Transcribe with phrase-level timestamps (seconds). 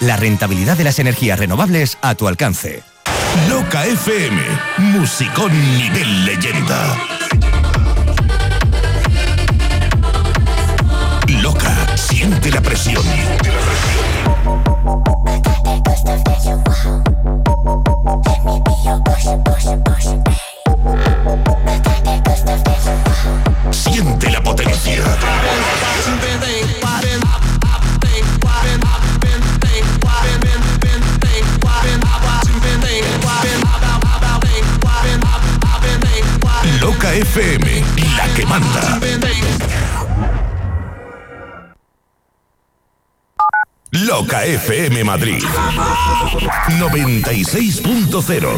[0.00, 2.82] la rentabilidad de las energías renovables a tu alcance.
[3.48, 4.42] Loca FM,
[4.78, 6.96] musicón nivel leyenda.
[11.42, 13.02] Loca, siente la presión.
[13.02, 13.50] Siente
[45.04, 45.42] Madrid
[46.78, 48.48] 96.0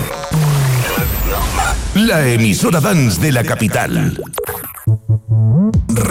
[1.94, 4.18] La emisora dance de la capital.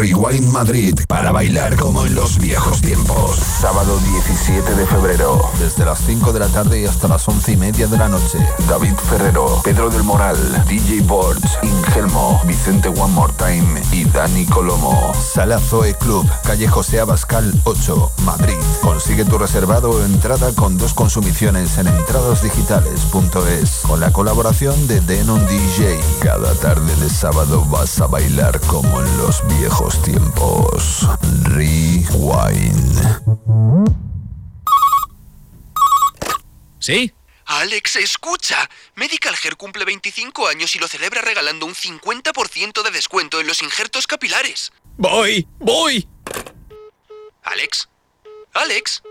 [0.01, 3.35] Rewind Madrid para bailar como en los viejos tiempos.
[3.35, 7.85] Sábado 17 de febrero, desde las 5 de la tarde hasta las 11 y media
[7.85, 8.39] de la noche.
[8.67, 15.13] David Ferrero, Pedro del Moral, DJ Boards, Ingelmo, Vicente One More Time y Dani Colomo.
[15.13, 18.57] Sala Zoe Club, calle José Abascal 8, Madrid.
[18.81, 25.45] Consigue tu reservado o entrada con dos consumiciones en entradasdigitales.es con la colaboración de Denon
[25.45, 25.99] DJ.
[26.21, 31.07] Cada tarde de sábado vas a bailar como en los viejos tiempos.
[31.43, 33.01] Rewind.
[36.79, 37.11] ¿Sí?
[37.45, 38.69] Alex, escucha.
[38.95, 43.61] Medical Hair cumple 25 años y lo celebra regalando un 50% de descuento en los
[43.61, 44.71] injertos capilares.
[44.97, 46.07] Voy, voy.
[47.43, 47.89] Alex.
[48.53, 49.03] Alex.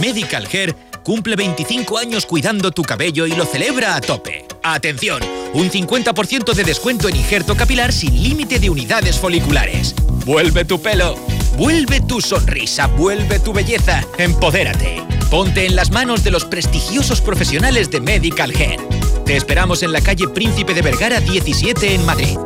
[0.00, 4.44] Medical Hair cumple 25 años cuidando tu cabello y lo celebra a tope.
[4.64, 5.22] Atención,
[5.54, 9.94] un 50% de descuento en injerto capilar sin límite de unidades foliculares.
[10.24, 11.14] Vuelve tu pelo,
[11.56, 15.00] vuelve tu sonrisa, vuelve tu belleza, empodérate.
[15.30, 18.80] Ponte en las manos de los prestigiosos profesionales de Medical Hair.
[19.24, 22.36] Te esperamos en la calle Príncipe de Vergara 17 en Madrid.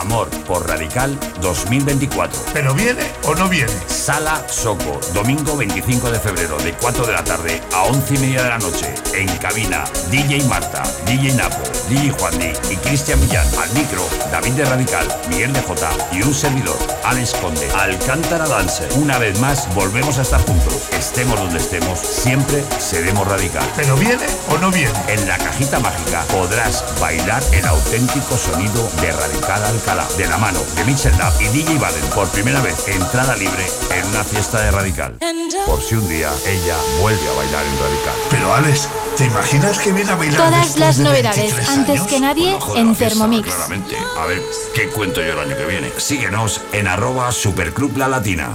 [0.00, 2.40] Amor por Radical 2024.
[2.52, 3.72] ¿Pero viene o no viene?
[3.88, 8.42] Sala Soco, domingo 25 de febrero, de 4 de la tarde a 11 y media
[8.44, 8.94] de la noche.
[9.14, 13.46] En cabina, DJ Marta, DJ Napo, DJ Juan Di y Cristian Millán.
[13.60, 17.68] Al micro, David de Radical, Miguel de J y un servidor, Alex Conde.
[17.76, 18.88] Alcántara Dancer.
[18.94, 20.88] Una vez más, volvemos a estar juntos.
[20.92, 23.68] Estemos donde estemos, siempre seremos radical.
[23.76, 24.98] ¿Pero viene o no viene?
[25.08, 30.60] En la cajita mágica podrás bailar el auténtico sonido de Radical Alcalá, de la mano
[30.76, 32.04] de Mitchell Lab y DJ Baden.
[32.14, 35.16] Por primera vez, entrada libre en una fiesta de Radical.
[35.64, 38.14] Por si un día ella vuelve a bailar en Radical.
[38.28, 42.06] Pero Alex, ¿te imaginas que viene a bailar Todas las de novedades, 23 antes años?
[42.06, 43.48] que nadie, en fiesta, Thermomix.
[43.48, 43.96] Claramente.
[44.18, 44.42] A ver,
[44.74, 45.90] ¿qué cuento yo el año que viene?
[45.96, 48.52] Síguenos en arroba superclub la latina.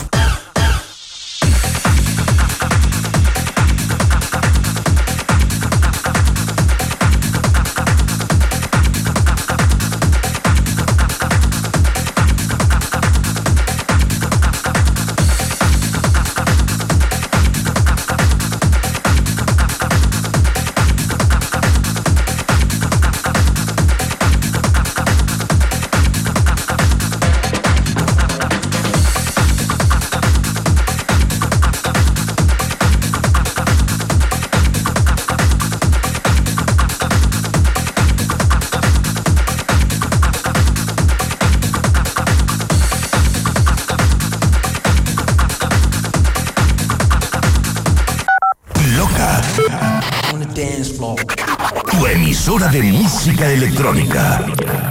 [53.26, 54.83] Música electrónica.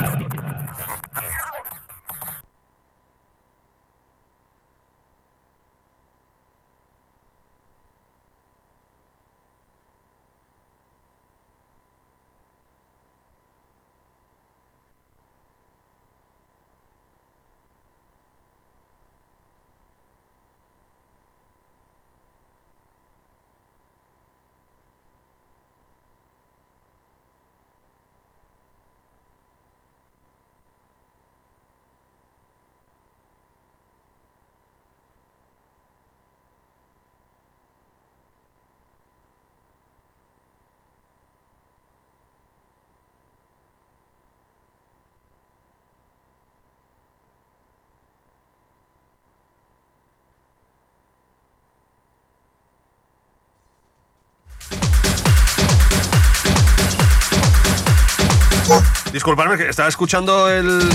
[59.13, 60.89] Disculpadme que estaba escuchando el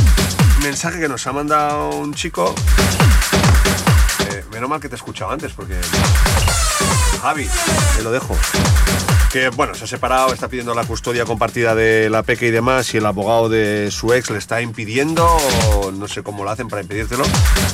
[0.64, 2.56] mensaje que nos ha mandado un chico.
[4.32, 5.76] Eh, menos mal que te he escuchado antes, porque.
[7.22, 7.48] Javi,
[7.96, 8.36] te lo dejo.
[9.32, 12.92] Que bueno, se ha separado, está pidiendo la custodia compartida de la peque y demás,
[12.96, 15.28] y el abogado de su ex le está impidiendo,
[15.76, 17.24] o no sé cómo lo hacen para impedírtelo,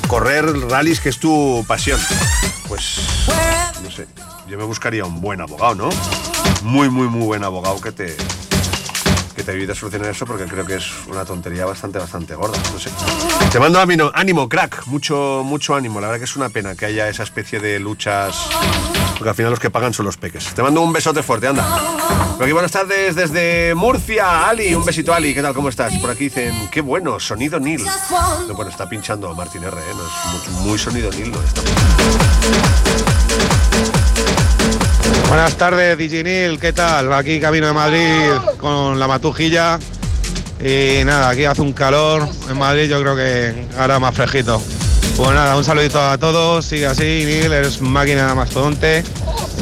[0.10, 2.01] correr rallies que es tu pasión.
[2.67, 2.99] Pues.
[3.82, 4.08] No sé.
[4.49, 5.89] Yo me buscaría un buen abogado, ¿no?
[6.63, 8.17] Muy, muy, muy buen abogado que te
[9.36, 12.58] que te a solucionar eso porque creo que es una tontería bastante, bastante gorda.
[12.72, 12.89] No sé.
[13.52, 14.86] Te mando ánimo, ánimo, crack.
[14.88, 16.00] Mucho, mucho ánimo.
[16.00, 18.36] La verdad que es una pena que haya esa especie de luchas.
[19.17, 20.54] Porque al final los que pagan son los peques.
[20.54, 21.65] Te mando un besote fuerte, anda.
[22.39, 24.76] Aquí buenas tardes desde Murcia, Ali.
[24.76, 25.34] Un besito, Ali.
[25.34, 25.54] ¿Qué tal?
[25.54, 25.93] ¿Cómo estás?
[26.00, 27.86] Por aquí dicen, qué bueno, sonido Nil.
[28.48, 29.93] No, bueno, está pinchando Martín R, ¿eh?
[29.96, 31.62] No es muy, muy sonido Nil, no está.
[35.28, 37.12] Buenas tardes, Diginil, ¿qué tal?
[37.13, 39.80] Aquí camino de Madrid con la matujilla.
[40.63, 42.28] Y nada, aquí hace un calor.
[42.50, 44.62] En Madrid yo creo que ahora más fresquito.
[45.18, 49.04] Pues nada, un saludito a todos, sigue así, Nil, eres máquina de mastodonte.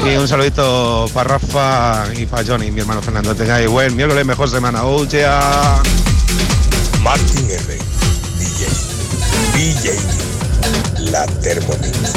[0.04, 3.34] Y un saludito para Rafa y para Johnny, mi hermano Fernando.
[3.34, 4.84] Tengáis buen miércoles, mejor semana.
[4.84, 5.82] ¡Oh, yeah!
[7.00, 7.78] Martin R.
[8.38, 8.66] DJ.
[9.54, 9.98] DJ.
[11.10, 12.14] La Thermomix.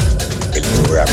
[0.54, 1.12] El programa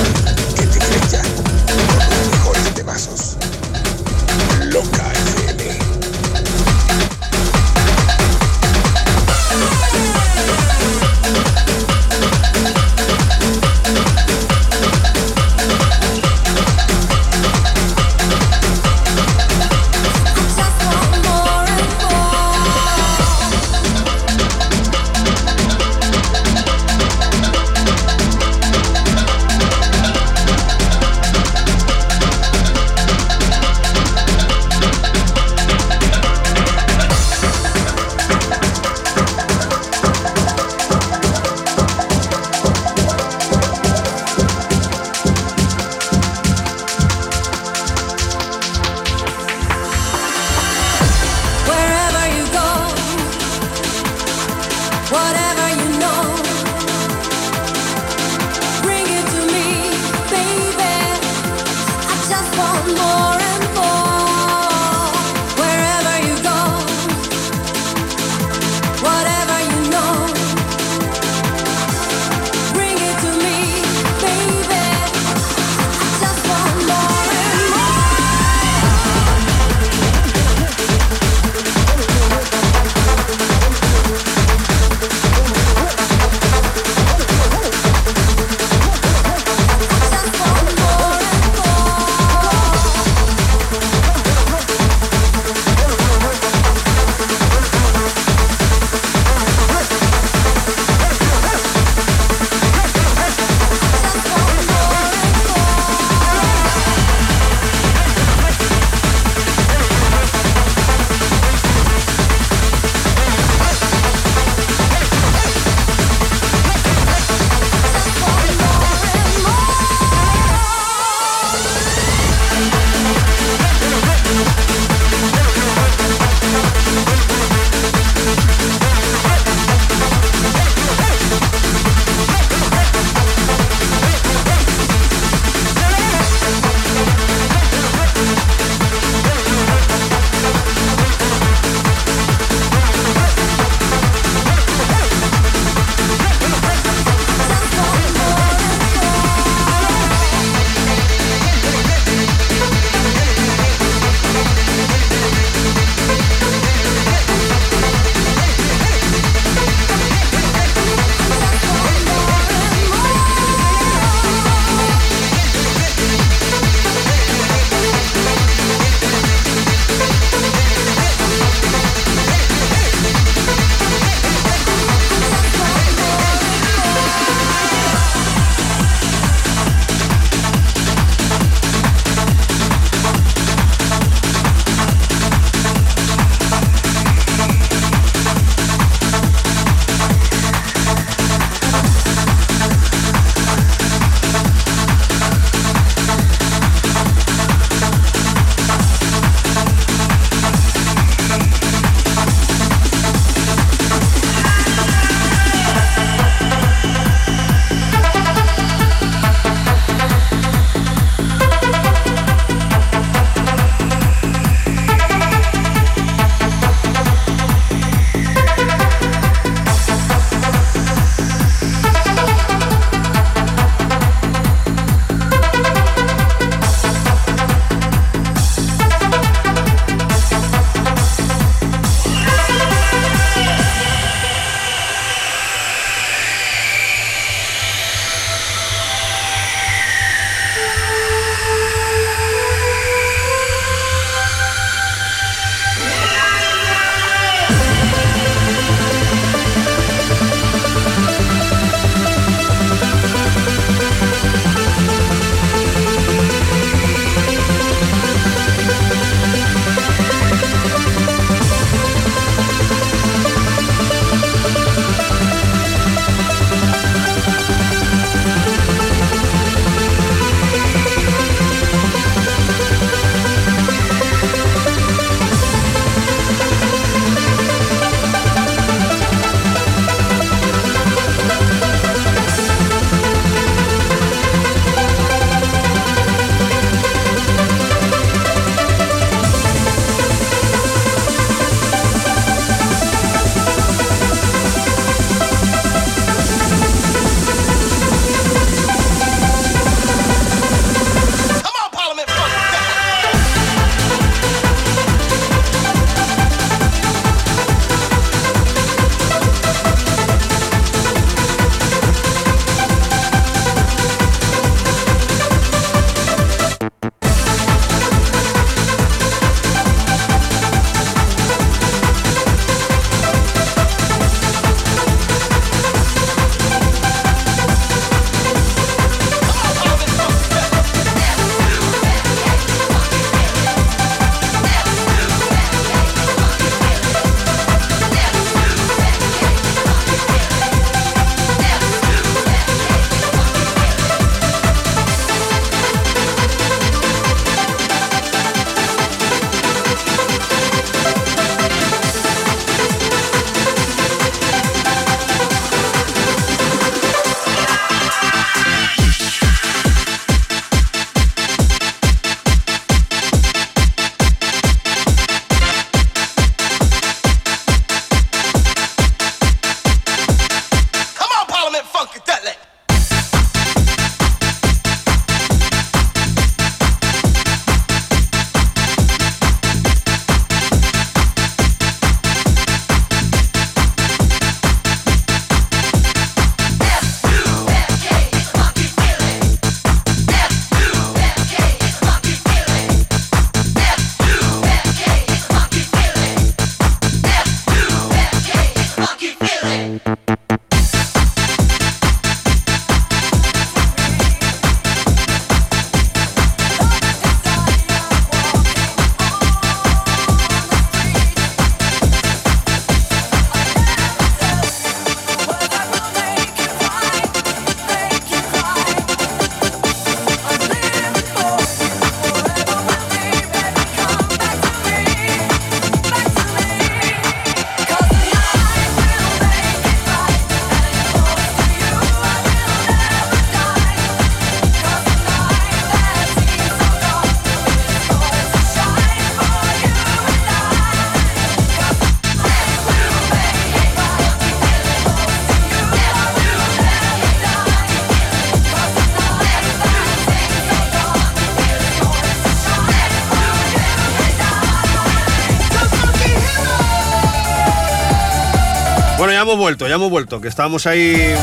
[459.22, 461.14] hemos vuelto, ya hemos vuelto, que estábamos ahí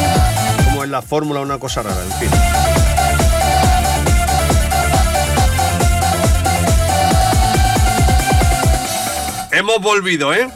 [0.66, 2.30] como en la fórmula, una cosa rara, en fin.
[9.52, 10.48] Hemos volvido, ¿eh?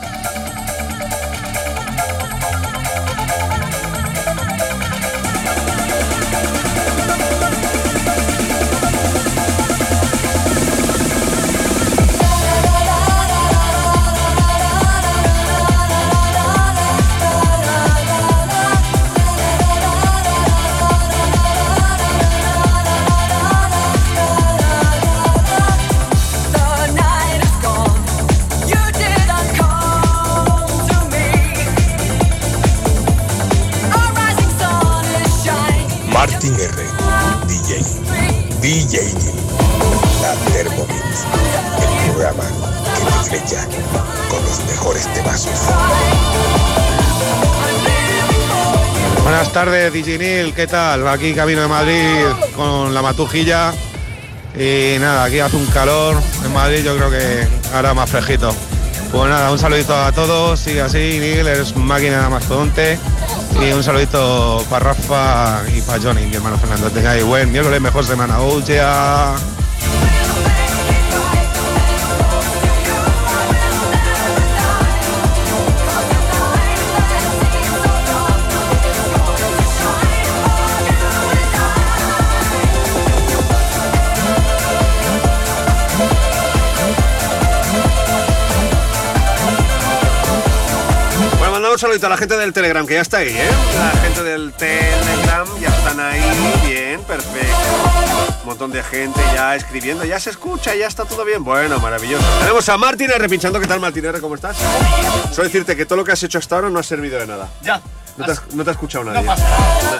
[49.65, 51.07] Tardes, Diginil, ¿qué tal?
[51.07, 53.71] Aquí camino de Madrid con la matujilla.
[54.59, 58.53] Y nada, aquí hace un calor en Madrid, yo creo que ahora más fresquito.
[59.09, 62.99] Pues nada, un saludito a todos, sigue así, Nil, eres máquina mastodonte.
[63.61, 66.89] Y un saludito para Rafa y para Johnny, mi hermano Fernando.
[66.89, 68.41] Tengáis buen miércoles, mejor semana.
[68.41, 69.33] ¡Oh, yeah!
[91.83, 93.49] Saludito a la gente del Telegram, que ya está ahí, ¿eh?
[93.77, 96.21] La gente del Telegram ya están ahí,
[96.65, 97.57] bien, perfecto.
[98.41, 101.43] Un montón de gente ya escribiendo, ya se escucha, ya está todo bien.
[101.43, 102.23] Bueno, maravilloso.
[102.39, 103.27] Tenemos a Martín R.
[103.27, 103.59] pinchando.
[103.59, 104.21] ¿Qué tal, Martín R?
[104.21, 104.55] ¿Cómo estás?
[105.33, 107.49] Solo decirte que todo lo que has hecho hasta ahora no ha servido de nada.
[107.61, 107.81] Ya.
[108.15, 109.25] No te, has- no te ha escuchado nadie.
[109.25, 109.43] pasa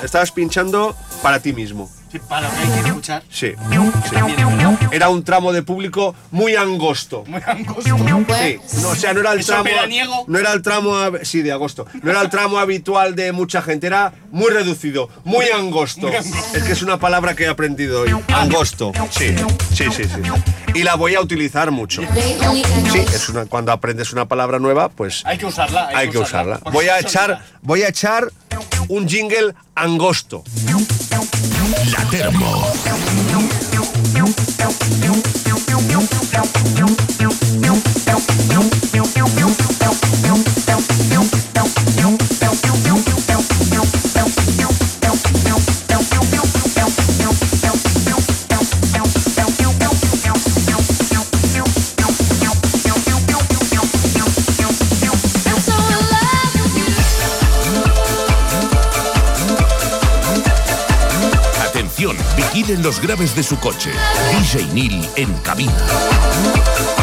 [0.04, 1.90] Estabas pinchando para ti mismo.
[2.12, 3.24] Sí, para lo que hay que escuchar.
[3.28, 3.54] Sí,
[4.08, 4.16] sí.
[4.92, 7.24] Era un tramo de público muy angosto.
[7.26, 7.82] Muy angosto.
[7.82, 7.90] Sí,
[8.82, 10.26] no, o sea, no era el ¿Eso tramo.
[10.28, 10.96] No era el tramo.
[11.24, 11.88] Sí, de agosto.
[12.04, 16.06] No era el tramo habitual de mucha gente, era muy reducido, muy angosto.
[16.08, 16.58] Muy angosto.
[16.58, 18.16] Es que es una palabra que he aprendido hoy.
[18.28, 18.92] Angosto.
[19.10, 19.36] Sí,
[19.74, 20.22] sí, sí, sí.
[20.76, 22.04] Y la voy a utilizar mucho.
[22.92, 25.90] Sí, es una, cuando aprendes una palabra nueva, pues Hay que usarla.
[25.96, 26.60] hay que usarla.
[26.72, 28.32] Voy a echar, voy a echar
[28.90, 30.44] un jingle angosto.
[31.92, 32.64] La Termo.
[62.74, 63.92] Vigilen los graves de su coche.
[64.32, 67.03] DJ Neil en cabina.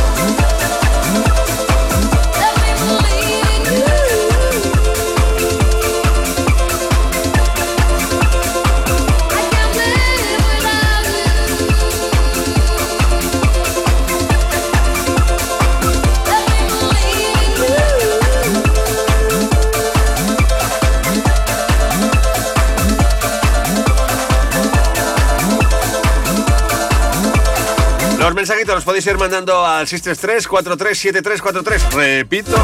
[28.50, 31.92] Mensajitos los podéis ir mandando al 633-437343.
[31.92, 32.56] Repito,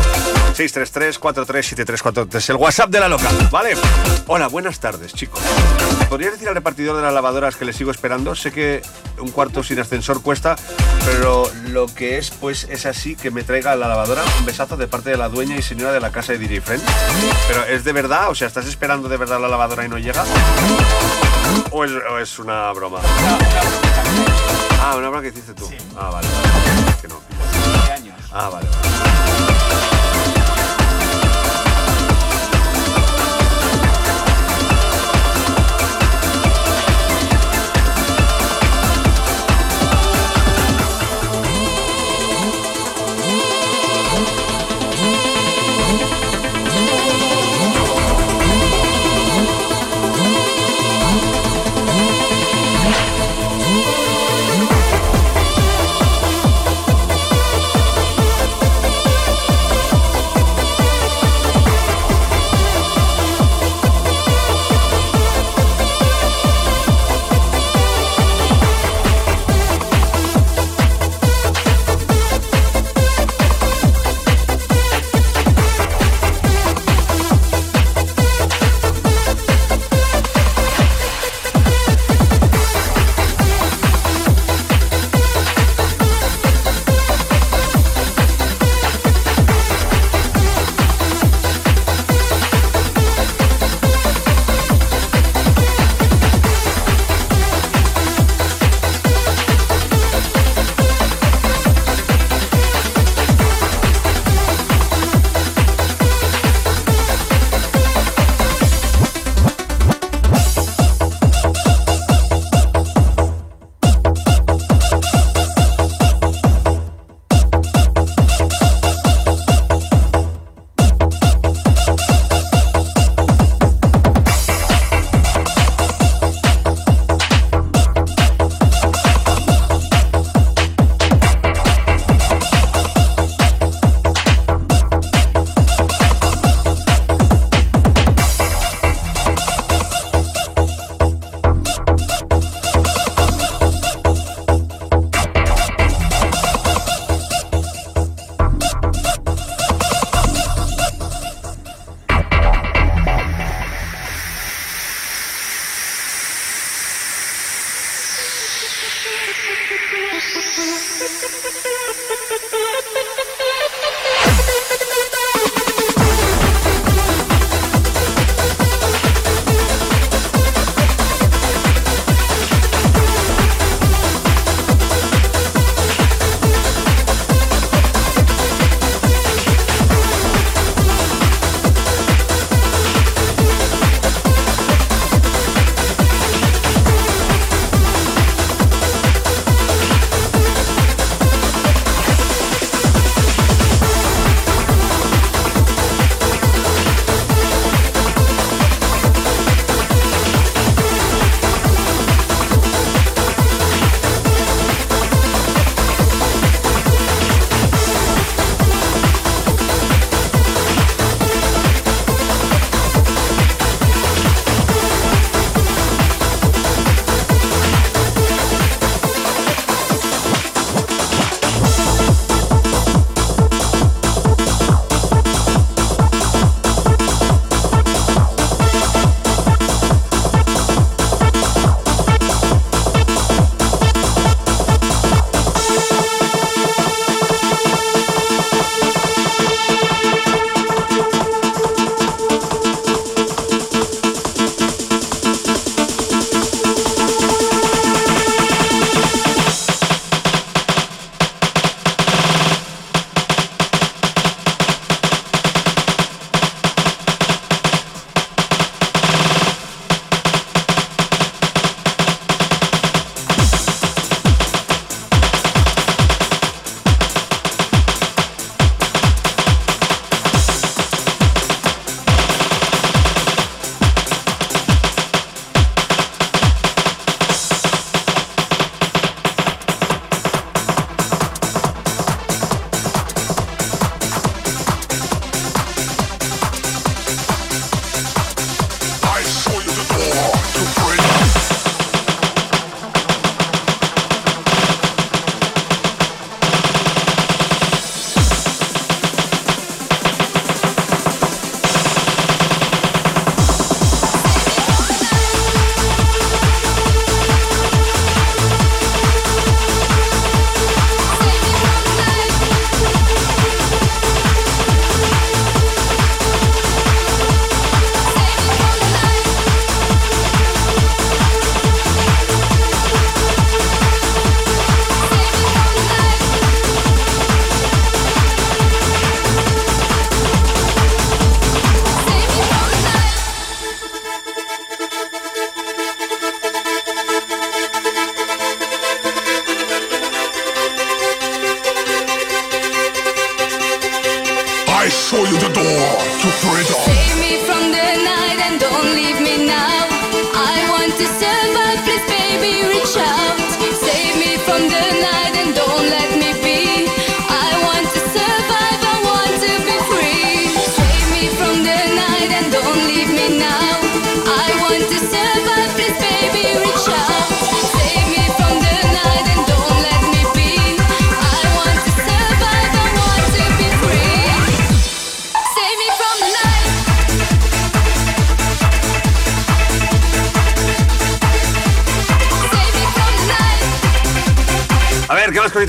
[0.56, 2.50] 633-437343.
[2.50, 3.76] El WhatsApp de la loca, ¿vale?
[4.26, 5.38] Hola, buenas tardes, chicos.
[6.08, 8.34] ¿Podría decir al repartidor de las lavadoras que le sigo esperando?
[8.34, 8.82] Sé que
[9.20, 10.56] un cuarto sin ascensor cuesta,
[11.04, 14.24] pero lo que es, pues, es así que me traiga la lavadora.
[14.40, 16.82] Un besazo de parte de la dueña y señora de la casa de DJ Friend.
[17.46, 20.24] Pero es de verdad, o sea, ¿estás esperando de verdad la lavadora y no llega?
[21.70, 23.00] ¿O es, o es una broma?
[24.80, 25.68] Ah, una broma que hiciste tú.
[25.96, 26.28] Ah, vale.
[26.88, 27.20] Es que no.
[28.32, 28.66] Ah, vale.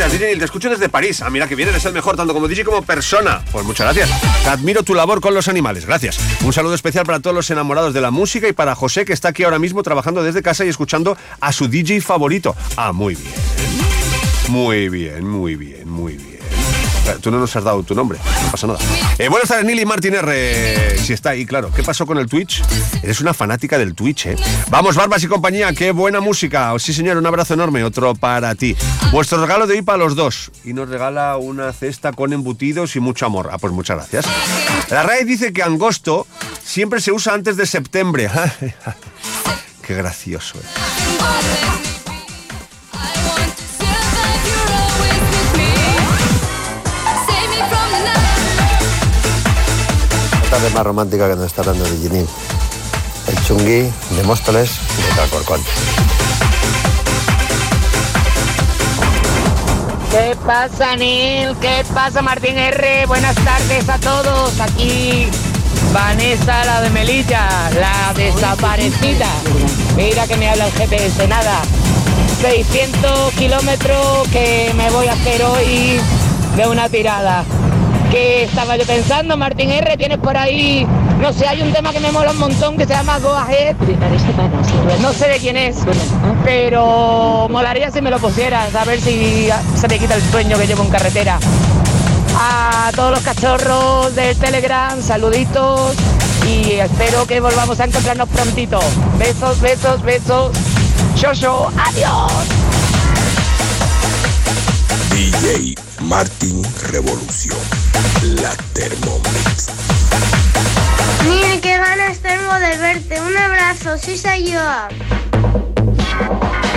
[0.05, 1.21] DJ te escucho desde París.
[1.21, 3.43] Ah, mira que bien, eres el mejor, tanto como DJ como persona.
[3.51, 4.21] Pues muchas gracias.
[4.43, 5.85] Te admiro tu labor con los animales.
[5.85, 6.19] Gracias.
[6.43, 9.29] Un saludo especial para todos los enamorados de la música y para José, que está
[9.29, 12.55] aquí ahora mismo trabajando desde casa y escuchando a su DJ favorito.
[12.75, 13.33] Ah, muy bien.
[14.49, 16.36] Muy bien, muy bien, muy bien.
[17.16, 18.80] Tú no nos has dado tu nombre, no pasa nada.
[19.18, 20.97] Eh, buenas tardes, Nili Martín R.
[20.99, 21.72] Si está ahí, claro.
[21.76, 22.62] ¿Qué pasó con el Twitch?
[23.01, 24.36] Eres una fanática del Twitch, ¿eh?
[24.70, 26.74] Vamos, Barbas y compañía, qué buena música.
[26.74, 28.76] Oh, sí, señor, un abrazo enorme, otro para ti.
[29.12, 30.51] Vuestro regalo de hoy para los dos.
[30.64, 33.49] Y nos regala una cesta con embutidos y mucho amor.
[33.51, 34.26] Ah, pues muchas gracias.
[34.89, 36.28] La RAE dice que angosto
[36.64, 38.30] siempre se usa antes de septiembre.
[39.82, 40.60] qué gracioso.
[40.60, 41.86] ¿eh?
[50.74, 52.28] Más romántica que nos está dando de Ginil.
[53.28, 55.61] El chungui de Móstoles de Calcorcón.
[60.11, 61.55] ¿Qué pasa, Nil?
[61.61, 63.05] ¿Qué pasa, Martín R?
[63.05, 64.59] Buenas tardes a todos.
[64.59, 65.28] Aquí
[65.93, 69.28] Vanessa, la de Melilla, la desaparecida.
[69.95, 71.61] Mira que me habla el GPS, nada.
[72.41, 75.99] 600 kilómetros que me voy a hacer hoy
[76.55, 77.43] de una tirada.
[78.12, 80.88] Que estaba yo pensando, Martín R, tienes por ahí,
[81.20, 83.76] no sé, hay un tema que me mola un montón que se llama Go Ahead.
[85.01, 85.78] No sé de quién es,
[86.45, 90.68] pero molaría si me lo pusieras, a ver si se me quita el sueño que
[90.68, 91.39] llevo en carretera.
[92.39, 95.95] A todos los cachorros del Telegram, saluditos
[96.47, 98.80] y espero que volvamos a encontrarnos prontito.
[99.18, 100.51] Besos, besos, besos.
[101.16, 102.32] Shosho, adiós.
[105.12, 107.57] DJ Martin Revolución.
[108.41, 109.67] La Thermomix.
[111.27, 113.21] Mira qué ganas tengo de verte.
[113.21, 114.61] Un abrazo, sí soy yo.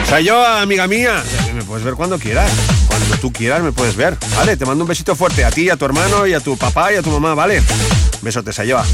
[0.09, 1.23] Soy yo, amiga mía.
[1.55, 2.51] Me puedes ver cuando quieras.
[2.89, 4.17] Cuando tú quieras me puedes ver.
[4.37, 6.93] Vale, te mando un besito fuerte a ti, a tu hermano y a tu papá
[6.93, 7.63] y a tu mamá, ¿vale?
[8.23, 8.85] Besote, Sayoa.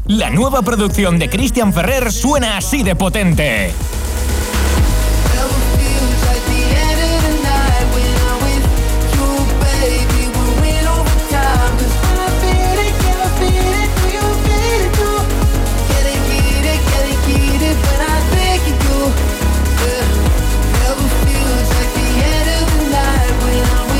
[0.07, 3.71] La nueva producción de Christian Ferrer suena así de potente.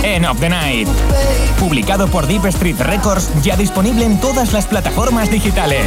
[0.04, 1.29] End of the Night.
[1.60, 5.86] Publicado por Deep Street Records, ya disponible en todas las plataformas digitales.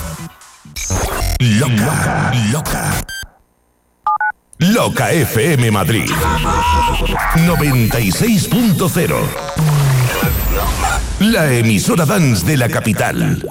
[1.38, 3.04] Loca, loca.
[4.58, 6.10] Loca FM Madrid
[7.46, 9.14] 96.0
[11.20, 13.44] La emisora dance de la capital.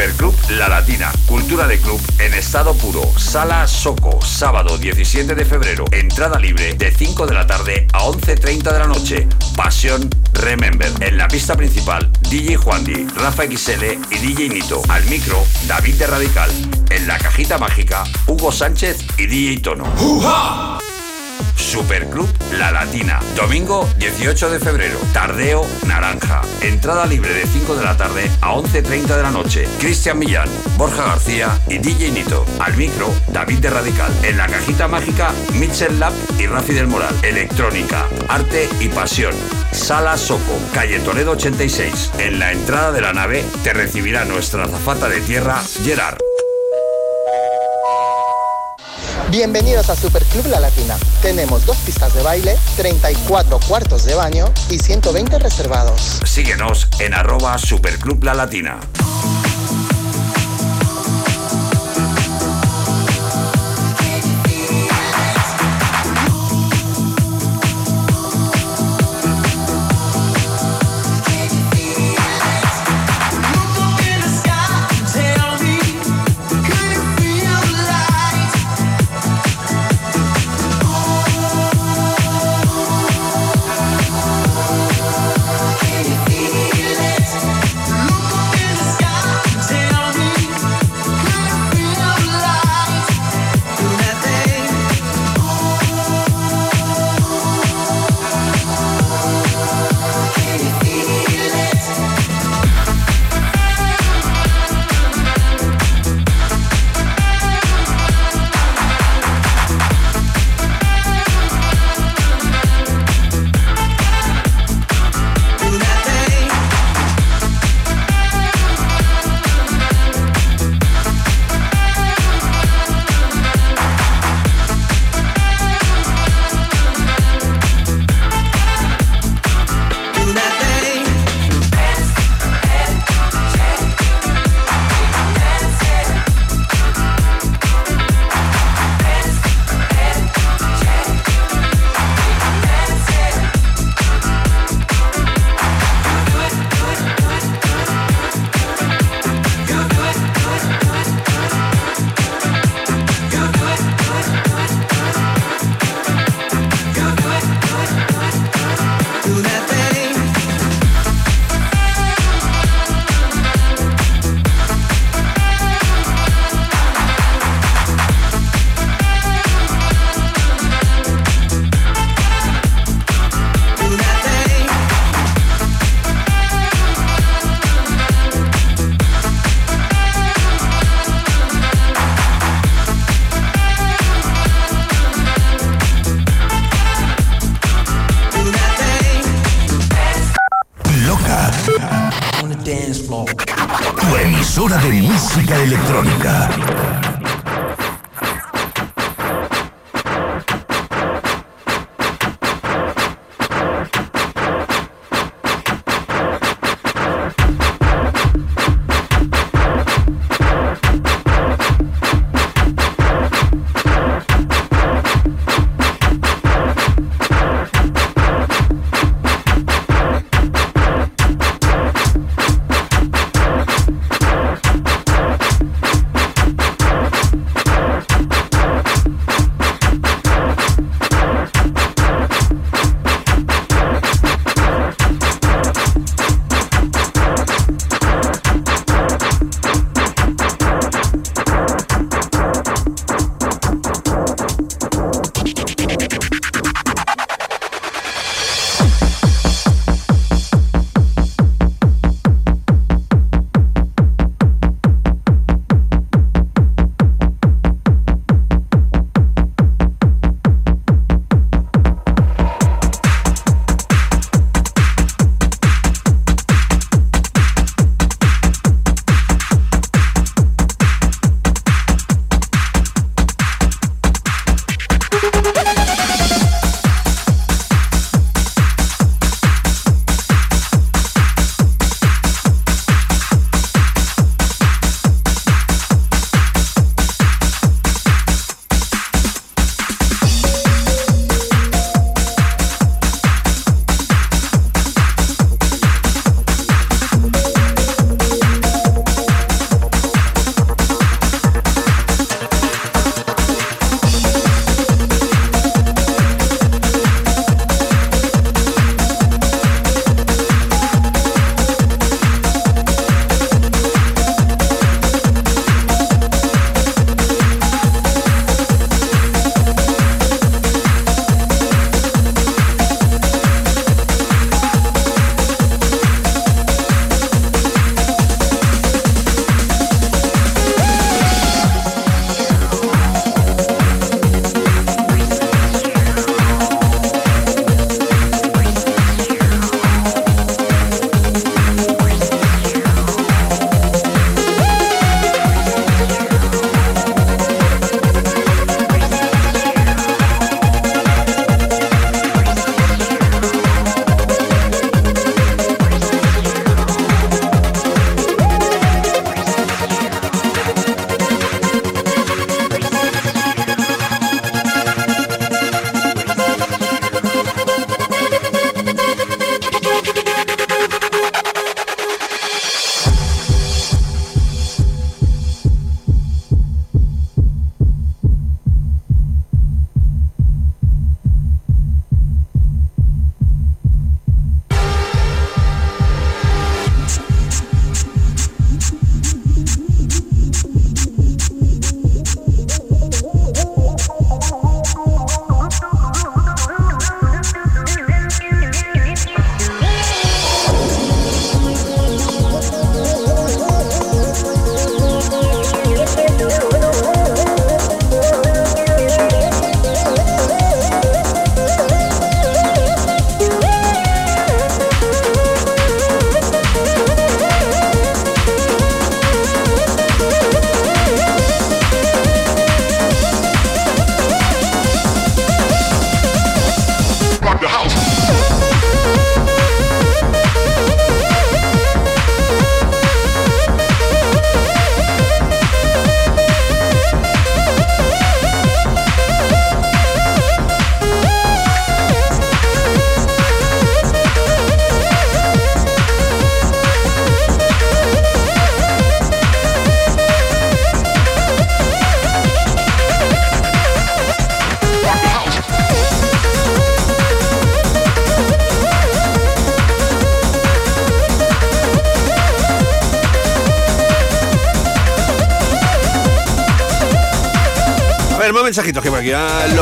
[0.00, 3.02] Superclub La Latina, cultura de club en estado puro.
[3.18, 5.84] Sala Soco, sábado 17 de febrero.
[5.92, 9.28] Entrada libre de 5 de la tarde a 11.30 de la noche.
[9.54, 10.90] Pasión Remember.
[11.00, 14.80] En la pista principal, DJ Juandi, Rafa XL y DJ Nito.
[14.88, 16.50] Al micro, David de Radical.
[16.88, 19.84] En la cajita mágica, Hugo Sánchez y DJ Tono.
[21.60, 23.20] Superclub La Latina.
[23.36, 24.98] Domingo 18 de febrero.
[25.12, 26.42] Tardeo Naranja.
[26.62, 29.68] Entrada libre de 5 de la tarde a 11.30 de la noche.
[29.78, 32.44] Cristian Millán, Borja García y DJ Nito.
[32.58, 34.12] Al micro, David de Radical.
[34.22, 37.14] En la cajita mágica, Mitchell Lab y Rafi del Moral.
[37.22, 39.34] Electrónica, arte y pasión.
[39.72, 42.12] Sala Soco, calle Toledo 86.
[42.18, 46.29] En la entrada de la nave te recibirá nuestra azafata de tierra, Gerard.
[49.30, 50.96] Bienvenidos a Superclub La Latina.
[51.22, 56.20] Tenemos dos pistas de baile, 34 cuartos de baño y 120 reservados.
[56.24, 58.80] Síguenos en arroba Superclub La Latina.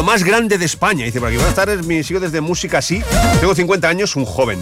[0.09, 1.05] Más grande de España.
[1.05, 1.37] Dice por aquí.
[1.37, 3.03] Buenas tardes, me sigo desde música así.
[3.41, 4.59] Tengo 50 años, un joven.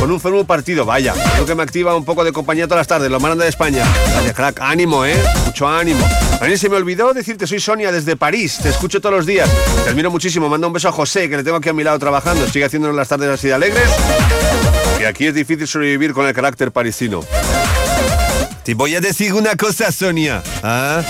[0.00, 1.14] Con un fermo partido, vaya.
[1.38, 3.08] Lo que me activa un poco de compañía todas las tardes.
[3.08, 3.84] Lo más grande de España.
[4.10, 4.60] Gracias, crack.
[4.60, 5.14] Ánimo, ¿eh?
[5.46, 6.04] Mucho ánimo.
[6.40, 8.58] A mí se me olvidó decirte, soy Sonia desde París.
[8.60, 9.48] Te escucho todos los días.
[9.84, 10.48] Te admiro muchísimo.
[10.48, 12.48] Manda un beso a José, que le tengo aquí a mi lado trabajando.
[12.48, 13.88] Sigue haciéndonos las tardes así de alegres.
[15.00, 17.20] Y aquí es difícil sobrevivir con el carácter parisino.
[18.64, 20.42] Te voy a decir una cosa, Sonia.
[20.64, 21.04] ¿Ah?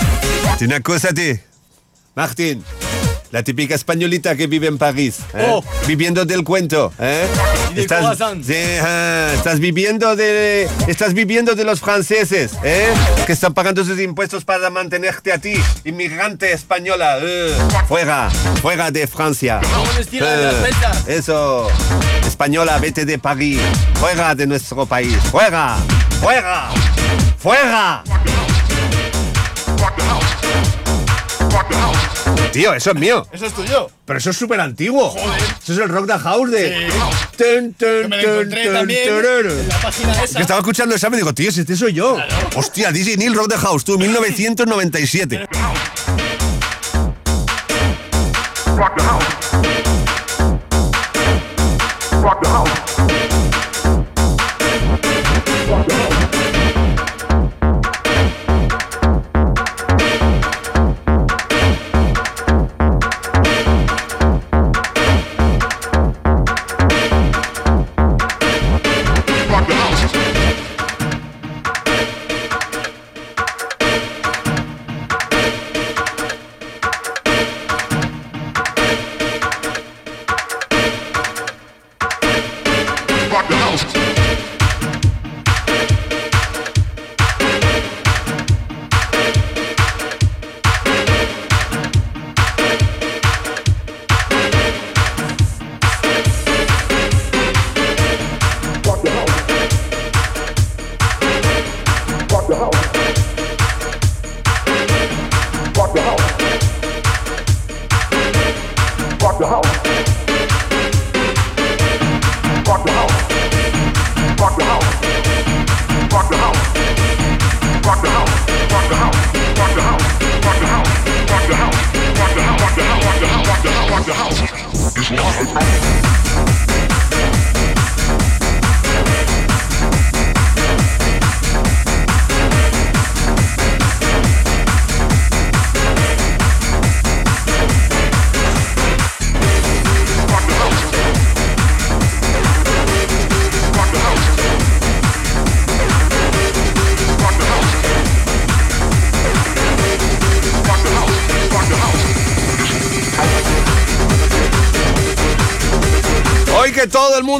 [0.61, 1.43] Una cosa te...
[2.13, 2.63] Martín,
[3.31, 5.45] la típica españolita que vive en París, ¿eh?
[5.47, 5.63] Oh.
[5.87, 7.27] viviendo del cuento, ¿eh?
[7.71, 12.91] Y del estás, sí, viviendo de, estás viviendo de los franceses, ¿eh?
[13.27, 15.53] Que están pagando sus impuestos para mantenerte a ti,
[15.85, 17.53] inmigrante española, eh.
[17.87, 18.29] fuera,
[18.61, 19.61] fuera de Francia.
[20.11, 20.71] Eh,
[21.07, 21.67] eso,
[22.25, 23.59] española, vete de París,
[23.95, 25.77] fuera de nuestro país, fuera,
[26.19, 26.69] fuera,
[27.37, 28.03] fuera.
[32.51, 33.27] Tío, eso es mío.
[33.31, 33.89] Eso es tuyo.
[34.05, 35.13] Pero eso es súper antiguo.
[35.61, 36.89] Eso es el rock the house de.
[36.89, 36.97] Sí.
[37.37, 39.49] Que me lo tun, encontré tun, también tururu.
[39.51, 40.37] en la página esa.
[40.37, 42.17] Que estaba escuchando esa y digo, tío, si este soy yo.
[42.55, 45.47] Hostia, DJ Neil Rock the House, tú, 1997.
[52.21, 52.58] Hoy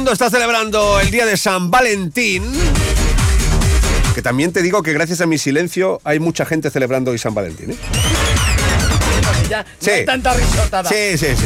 [0.00, 2.42] mundo está celebrando el día de San Valentín.
[4.14, 7.34] Que también te digo que gracias a mi silencio hay mucha gente celebrando hoy San
[7.34, 7.72] Valentín.
[7.72, 7.76] ¿eh?
[9.50, 9.90] Ya, Sí.
[9.90, 10.88] no hay tanta risotada.
[10.88, 11.44] Sí, sí, sí.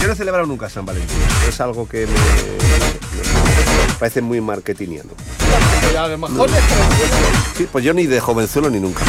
[0.00, 1.18] Yo no he celebrado nunca San Valentín.
[1.46, 5.10] Es algo que me, me parece muy marketingiano.
[5.82, 6.56] Pero a lo mejor es
[7.58, 9.02] Sí, pues yo ni de jovenzuelo ni nunca.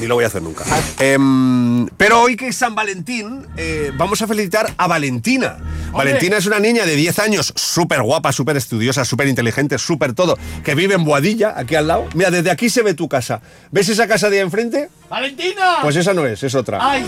[0.00, 0.64] Ni lo voy a hacer nunca.
[0.98, 5.58] Em, pero hoy que es San Valentín, eh, vamos a felicitar a Valentina.
[5.92, 10.38] Valentina es una niña de 10 años, súper guapa, súper estudiosa, súper inteligente, súper todo,
[10.64, 12.06] que vive en Boadilla, aquí al lado.
[12.14, 13.40] Mira, desde aquí se ve tu casa.
[13.70, 14.88] ¿Ves esa casa de ahí enfrente?
[15.08, 15.78] ¡Valentina!
[15.82, 16.78] Pues esa no es, es otra.
[16.80, 17.04] ¡Ay!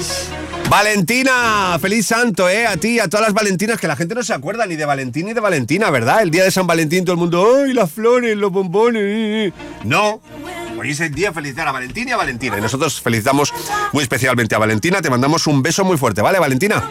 [0.68, 2.66] Valentina, feliz santo, ¿eh?
[2.66, 5.26] A ti, a todas las Valentinas, que la gente no se acuerda ni de Valentín
[5.26, 6.22] ni de Valentina, ¿verdad?
[6.22, 9.52] El día de San Valentín todo el mundo, ¡ay, las flores, los bombones!
[9.84, 10.20] No.
[10.78, 12.58] Hoy es el día de felicitar a Valentín y a Valentina.
[12.58, 13.52] Y nosotros felicitamos
[13.92, 15.00] muy especialmente a Valentina.
[15.00, 16.82] Te mandamos un beso muy fuerte, ¿vale, Valentina?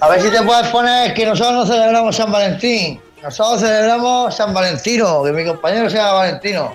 [0.00, 3.00] A ver si te puedes poner que nosotros no celebramos San Valentín.
[3.22, 6.72] Nosotros celebramos San Valentino, que mi compañero sea Valentino.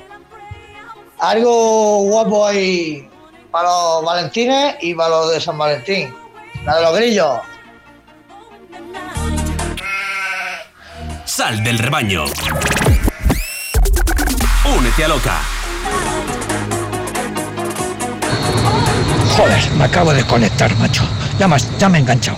[1.19, 3.09] Algo guapo ahí
[3.49, 6.13] para los Valentines y para los de San Valentín.
[6.65, 7.39] La de los grillos.
[11.23, 12.25] Sal del rebaño.
[14.77, 15.39] Únete a Loca.
[19.37, 21.03] Joder, me acabo de conectar, macho.
[21.39, 22.37] Ya, me has- ya me he enganchado.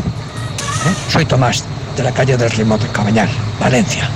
[0.86, 0.96] ¿Eh?
[1.10, 1.64] Soy Tomás,
[1.98, 3.30] de la calle del del Cabañal,
[3.60, 4.10] Valencia.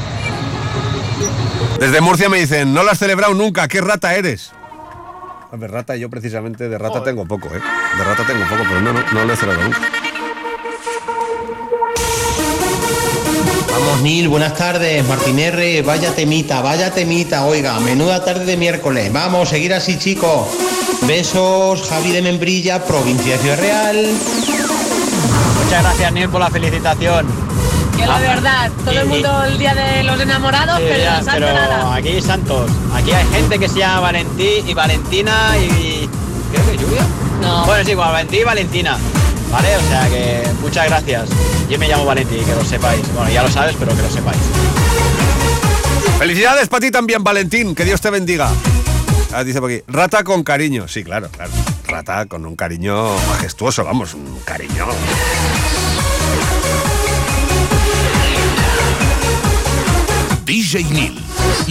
[1.79, 4.51] Desde Murcia me dicen, no lo has celebrado nunca, ¿qué rata eres?
[5.51, 7.59] A ver, rata, yo precisamente de rata tengo poco, ¿eh?
[7.97, 9.79] De rata tengo poco, pero no, no, no lo he celebrado nunca.
[13.71, 15.07] Vamos, Nil, buenas tardes.
[15.07, 17.45] Martín R, vaya temita, vaya temita.
[17.45, 19.11] Oiga, menuda tarde de miércoles.
[19.11, 20.47] Vamos, seguir así, chicos.
[21.07, 24.05] Besos, Javi de Membrilla, provincia de Ciudad Real.
[25.69, 27.27] Muchas gracias, Neil, por la felicitación.
[27.95, 31.17] Que la verdad, todo y- el mundo el día de los enamorados, Sí, pero ya,
[31.19, 31.95] no santo pero nada.
[31.95, 32.71] aquí santos.
[32.95, 36.09] Aquí hay gente que se llama Valentí y Valentina y.
[36.51, 37.03] Creo que lluvia.
[37.41, 37.65] No.
[37.67, 38.97] Bueno, sí, igual, Valentí y Valentina.
[39.51, 39.77] ¿Vale?
[39.77, 41.29] O sea que muchas gracias.
[41.69, 43.01] Yo me llamo Valentí, que lo sepáis.
[43.13, 44.39] Bueno, ya lo sabes, pero que lo sepáis.
[46.17, 47.75] Felicidades para ti también, Valentín.
[47.75, 48.49] Que Dios te bendiga.
[49.31, 50.87] Ah, dice por aquí, rata con cariño.
[50.87, 51.51] Sí, claro, claro.
[51.89, 54.85] Rata con un cariño majestuoso, vamos, un cariño.
[60.45, 61.19] DJ Neil,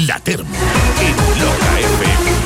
[0.06, 0.54] la termo,
[1.00, 2.37] en Loca FM.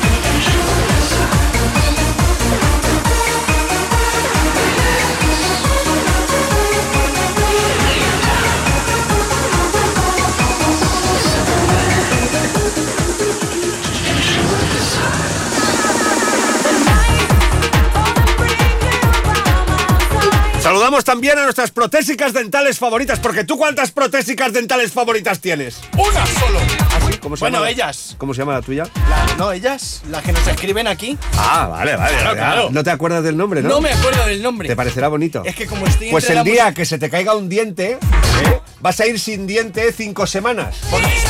[20.73, 25.79] Saludamos también a nuestras protésicas dentales favoritas, porque tú cuántas protésicas dentales favoritas tienes?
[25.95, 27.02] Una solo.
[27.23, 27.69] ¿Cómo se Bueno, llama?
[27.69, 28.15] ellas.
[28.17, 28.83] ¿Cómo se llama la tuya?
[29.09, 31.17] La- no, ellas, las que nos escriben aquí.
[31.37, 32.17] Ah, vale, vale.
[32.17, 32.69] Claro, claro.
[32.69, 33.69] No te acuerdas del nombre, ¿no?
[33.69, 34.67] No me acuerdo del nombre.
[34.67, 35.41] Te parecerá bonito.
[35.45, 38.59] Es que como estoy Pues el la día que se te caiga un diente, ¿eh?
[38.81, 40.75] vas a ir sin diente cinco semanas.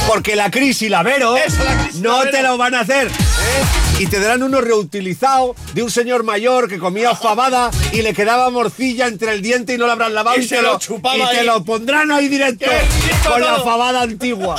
[0.07, 2.73] Porque la Cris y la Vero Eso, la Cris y no la te lo van
[2.73, 3.07] a hacer.
[3.07, 3.99] ¿eh?
[3.99, 8.49] Y te darán uno reutilizado de un señor mayor que comía fabada y le quedaba
[8.49, 11.43] morcilla entre el diente y no lo habrán lavado Y se lo chupaba y te
[11.43, 14.55] lo pondrán ahí directo ¡Qué rico con la fabada antigua.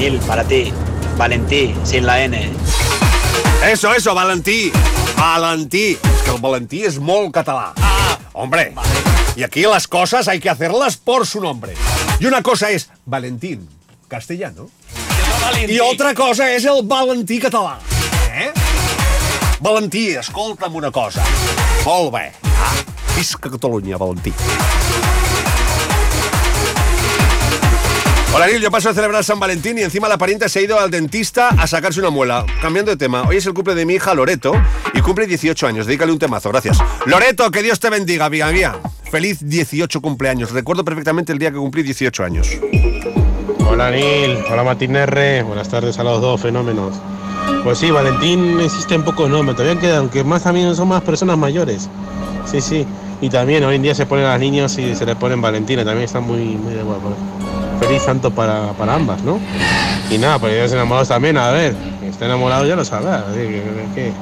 [0.00, 0.72] Neil, para ti.
[1.18, 2.50] Valentí, sin la N.
[3.70, 4.72] Eso, eso, Valentí.
[5.14, 5.98] Valentí.
[6.02, 7.74] Es que el Valentí es molt català.
[7.76, 8.72] Ah, hombre.
[9.36, 11.74] Y aquí las cosas hay que hacerlas por su nombre.
[12.18, 13.68] Y una cosa es Valentín,
[14.08, 14.70] castellano.
[15.68, 17.78] Y otra cosa es el Valentí català.
[18.32, 18.52] Eh?
[19.60, 21.22] Valentí, escolta'm una cosa.
[21.84, 22.32] Molt bé.
[22.56, 22.72] Ah,
[23.18, 24.32] visca Catalunya, Valentí.
[28.32, 30.78] Hola Nil, yo paso a celebrar San Valentín y encima la parienta se ha ido
[30.78, 32.46] al dentista a sacarse una muela.
[32.62, 34.52] Cambiando de tema, hoy es el cumple de mi hija Loreto
[34.94, 35.86] y cumple 18 años.
[35.86, 36.78] Dedícale un temazo, gracias.
[37.06, 38.76] Loreto, que Dios te bendiga, amiga mía.
[39.10, 40.52] Feliz 18 cumpleaños.
[40.52, 42.48] Recuerdo perfectamente el día que cumplí 18 años.
[43.68, 46.94] Hola Nil, hola Martín R, buenas tardes a los dos fenómenos.
[47.64, 51.02] Pues sí, Valentín existe un poco, no, me todavía queda, aunque más también son más
[51.02, 51.88] personas mayores.
[52.46, 52.86] Sí, sí.
[53.20, 55.84] Y también hoy en día se ponen a los niños y se les ponen Valentina,
[55.84, 57.12] también está muy, muy de guapo.
[57.80, 59.38] Feliz santo para, para ambas, ¿no?
[60.10, 61.74] Y nada, pues ellos enamorados también, a ver,
[62.08, 63.24] está enamorado ya lo sabrá.
[63.30, 63.38] así
[63.94, 64.12] que-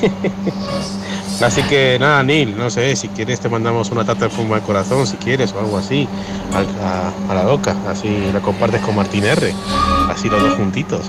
[1.44, 4.60] Así que nada, Neil, no sé, si quieres te mandamos una tarta de fumo al
[4.62, 6.06] corazón, si quieres, o algo así,
[6.52, 9.54] a, la loca, así la compartes con Martín R,
[10.10, 11.00] así los dos juntitos.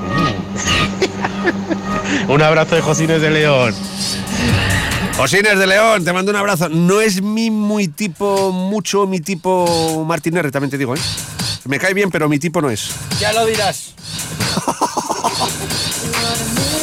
[2.29, 3.75] un abrazo de Josines de León.
[5.17, 6.69] Josines de León, te mando un abrazo.
[6.69, 10.99] No es mi muy tipo, mucho mi tipo Martín R, también te digo, ¿eh?
[11.65, 12.89] Me cae bien, pero mi tipo no es.
[13.19, 13.93] Ya lo dirás.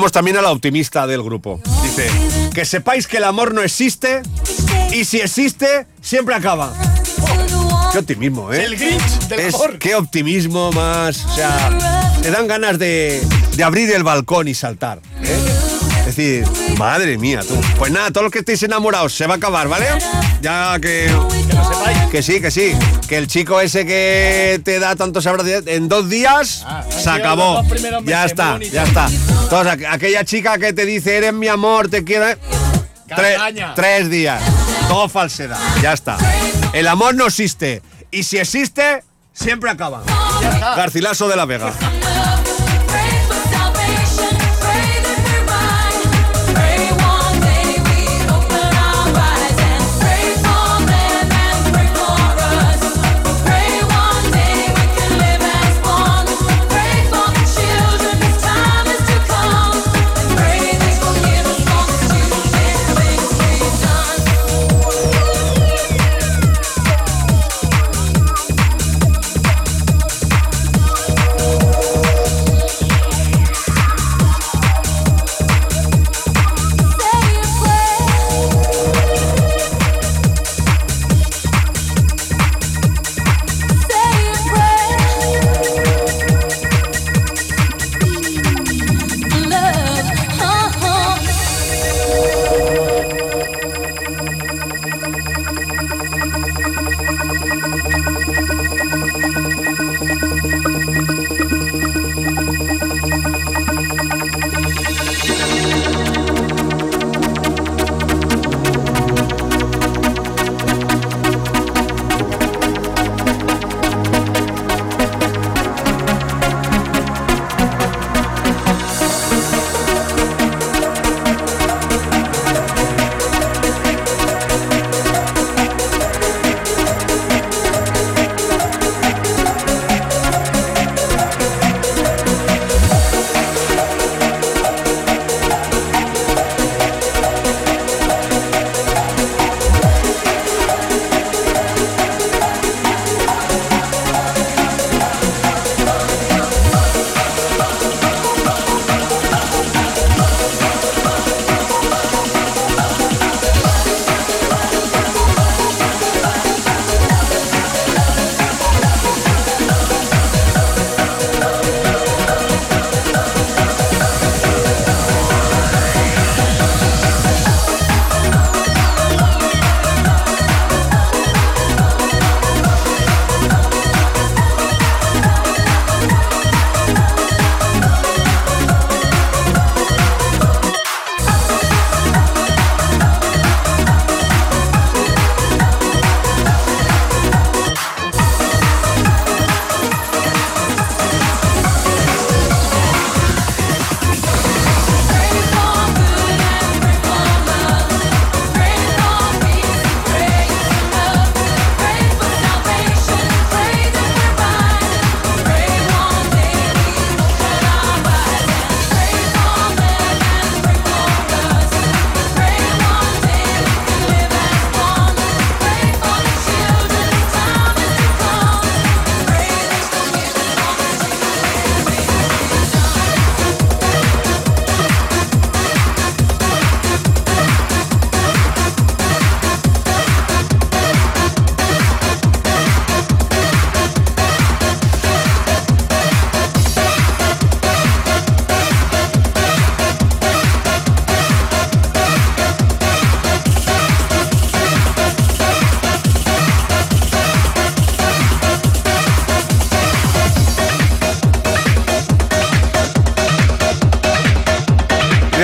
[0.00, 1.60] tenemos también a la optimista del grupo.
[1.82, 2.08] Dice,
[2.54, 4.22] que sepáis que el amor no existe
[4.94, 6.72] y si existe, siempre acaba.
[7.92, 8.64] Qué optimismo, ¿eh?
[8.64, 9.78] El Grinch del Es- amor.
[9.78, 11.22] Qué optimismo más.
[11.26, 11.68] O sea,
[12.22, 13.20] te dan ganas de,
[13.56, 15.00] de abrir el balcón y saltar.
[15.22, 15.36] ¿eh?
[16.10, 16.44] Es decir,
[16.76, 17.54] madre mía, tú.
[17.78, 19.86] Pues nada, todos los que estéis enamorados se va a acabar, ¿vale?
[20.42, 21.08] Ya que.
[22.10, 22.72] Que sí, que sí.
[23.08, 27.62] Que el chico ese que te da tantos abrazos en dos días se sido acabó.
[28.04, 29.06] Ya está, ya está.
[29.06, 32.28] Entonces, aqu- aquella chica que te dice, eres mi amor, te quiero.
[32.28, 32.36] ¿eh?
[33.14, 33.38] Tres,
[33.76, 34.42] tres días.
[34.88, 35.58] Todo falsedad.
[35.80, 36.18] Ya está.
[36.72, 37.82] El amor no existe.
[38.10, 40.02] Y si existe, siempre acaba.
[40.76, 41.72] Garcilaso de la Vega.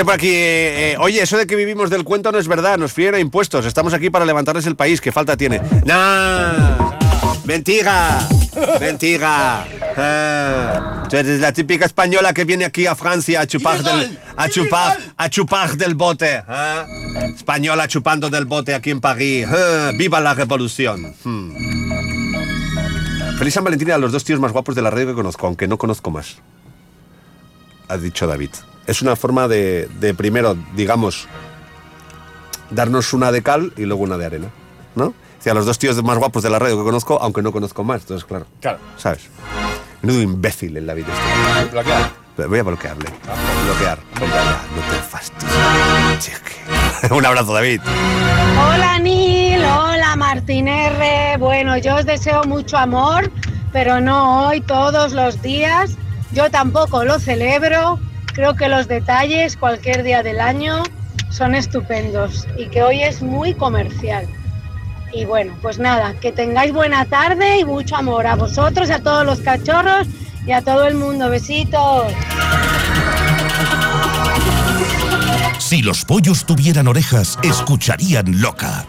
[0.07, 2.93] Por aquí, eh, eh, oye, eso de que vivimos del cuento no es verdad, nos
[2.93, 5.61] fríen a impuestos, estamos aquí para levantarles el país, ¿qué falta tiene?
[5.85, 6.93] ¡Nah!
[7.45, 8.27] ¡Mentira!
[8.81, 9.67] ¡Mentira!
[9.97, 14.49] Ah, tú eres la típica española que viene aquí a Francia a chupar del, a
[14.49, 16.41] chupar, a chupar del bote.
[16.47, 16.87] ah.
[17.35, 19.47] Española chupando del bote aquí en París.
[19.51, 21.15] Ah, ¡Viva la revolución!
[21.25, 21.51] Hmm.
[23.39, 25.67] Feliz San Valentín a los dos tíos más guapos de la radio que conozco, aunque
[25.67, 26.37] no conozco más.
[27.89, 28.51] Ha dicho David.
[28.87, 31.27] Es una forma de, de primero, digamos,
[32.71, 34.49] darnos una de cal y luego una de arena.
[34.95, 35.07] ¿No?
[35.07, 35.15] O
[35.47, 38.03] sea, los dos tíos más guapos de la radio que conozco, aunque no conozco más.
[38.03, 38.47] Entonces, claro.
[38.61, 38.79] Claro.
[38.97, 39.29] ¿Sabes?
[40.03, 41.73] Menudo imbécil en la vida este.
[41.73, 42.11] Bloquear.
[42.49, 43.11] Voy a bloquearle.
[43.65, 43.99] Bloquear.
[44.21, 46.43] Venga, ya, no te fastidies.
[47.11, 47.81] Un abrazo, David.
[48.59, 51.37] Hola Nil, hola Martín R.
[51.39, 53.31] Bueno, yo os deseo mucho amor,
[53.73, 55.97] pero no hoy, todos los días.
[56.33, 57.99] Yo tampoco lo celebro.
[58.37, 60.83] Creo que los detalles cualquier día del año
[61.31, 64.27] son estupendos y que hoy es muy comercial.
[65.11, 69.25] Y bueno, pues nada, que tengáis buena tarde y mucho amor a vosotros a todos
[69.25, 70.07] los cachorros
[70.47, 71.31] y a todo el mundo.
[71.31, 72.13] Besitos.
[75.57, 78.85] Si los pollos tuvieran orejas, escucharían loca.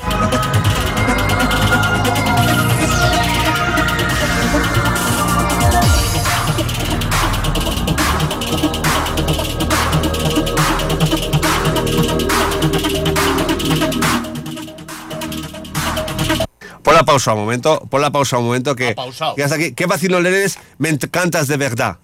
[17.08, 18.94] Pausa un momento, pon la pausa un momento que,
[19.36, 19.72] que hasta aquí.
[19.74, 20.60] ¿Qué eres?
[20.78, 21.98] Me encantas de verdad.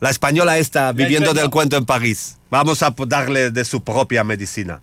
[0.00, 2.38] La española está viviendo del cuento en París.
[2.50, 4.80] Vamos a darle de su propia medicina.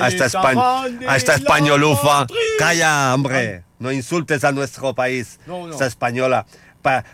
[0.00, 2.26] A esta, espa- a esta españolufa.
[2.58, 3.64] Calla, hombre.
[3.78, 5.38] No insultes a nuestro país.
[5.46, 5.72] No, no.
[5.72, 6.46] Esta española.
[6.82, 7.04] Pa-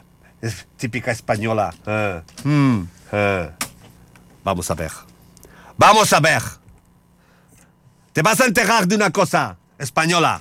[0.40, 1.74] es típica española.
[1.86, 2.80] Eh, mm,
[3.12, 3.50] eh.
[4.44, 4.92] Vamos a ver.
[5.76, 6.42] Vamos a ver.
[8.12, 10.40] Te vas a enterar de una cosa, española.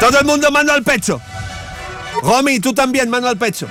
[0.00, 1.20] Todo el mundo mano al pecho.
[2.22, 3.66] Romy, tú también, mano al pecho.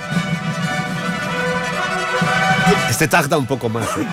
[2.90, 3.86] Este tarda un poco más.
[3.96, 4.06] ¿eh?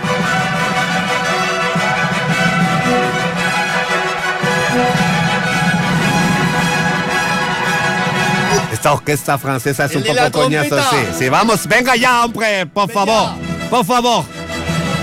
[8.71, 10.97] Esta orquesta francesa es El un poco coñazo, sí.
[11.17, 13.31] Sí, vamos, venga ya, hombre, por favor.
[13.69, 14.25] Por favor.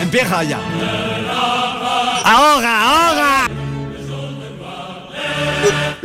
[0.01, 0.60] Empieza ya.
[2.24, 3.01] Ahora, ahora.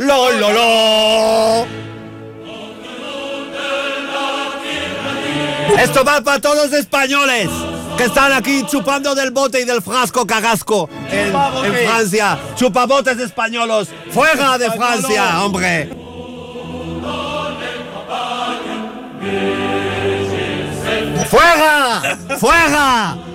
[0.08, 1.66] Lo, lo, lo.
[5.78, 7.50] Esto va para todos los españoles
[7.98, 11.86] que están aquí chupando del bote y del frasco cagasco en, en.
[11.86, 12.38] Francia.
[12.56, 13.88] Chupabotes españolos.
[14.10, 15.90] Fuera de Francia, hombre.
[21.28, 22.18] ¡Fuera!
[22.38, 23.27] ¡Fuera!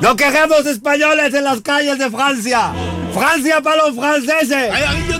[0.00, 2.72] No queremos españoles en las calles de Francia.
[3.14, 4.70] Francia para los franceses.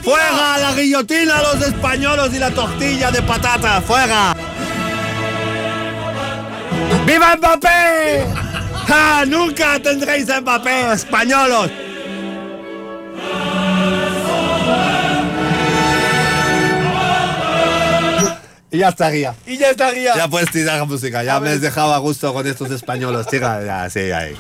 [0.03, 3.81] Fuera la guillotina, los españoles y la tortilla de patata.
[3.81, 4.37] Fuera.
[7.07, 8.27] ¡Viva Mbappé!
[8.87, 9.25] ¡Ja!
[9.27, 11.71] Nunca tendréis a Mbappé, españolos.
[18.77, 19.35] Y ya estaría.
[19.47, 20.15] Y ya estaría.
[20.15, 23.27] Ya puedes tirar la música, ya me has dejado a gusto con estos españoles.
[23.27, 24.37] Tira, ya, sí, ahí.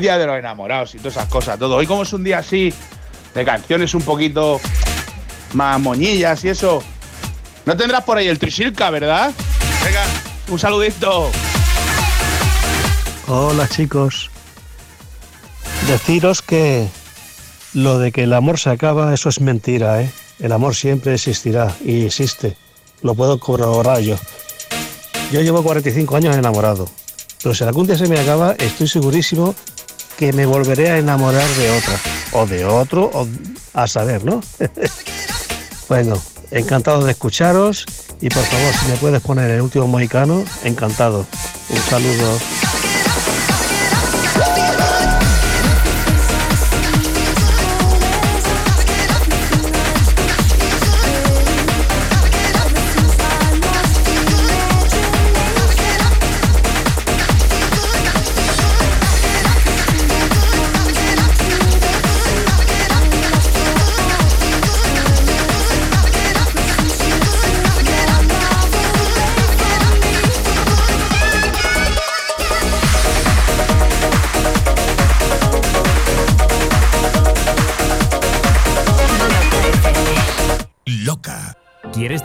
[0.00, 1.76] Día de los enamorados y todas esas cosas, todo.
[1.76, 2.72] Hoy como es un día así,
[3.34, 4.60] de canciones un poquito
[5.54, 6.82] más moñillas y eso,
[7.64, 9.32] no tendrás por ahí el trisilca, ¿verdad?
[9.84, 10.04] Venga,
[10.48, 11.30] un saludito.
[13.28, 14.30] Hola chicos.
[15.88, 16.88] Deciros que
[17.74, 20.10] lo de que el amor se acaba, eso es mentira, ¿eh?
[20.38, 22.56] El amor siempre existirá y existe.
[23.02, 24.16] Lo puedo corroborar yo.
[25.32, 26.88] Yo llevo 45 años enamorado,
[27.42, 29.54] Pero si algún día se me acaba, estoy segurísimo
[30.16, 32.00] que me volveré a enamorar de otra.
[32.32, 33.28] O de otro, o
[33.74, 34.40] a saber, ¿no?
[35.88, 36.20] bueno,
[36.50, 37.84] encantado de escucharos.
[38.20, 41.26] Y por favor, si me puedes poner el último mohicano, encantado.
[41.68, 42.38] Un saludo.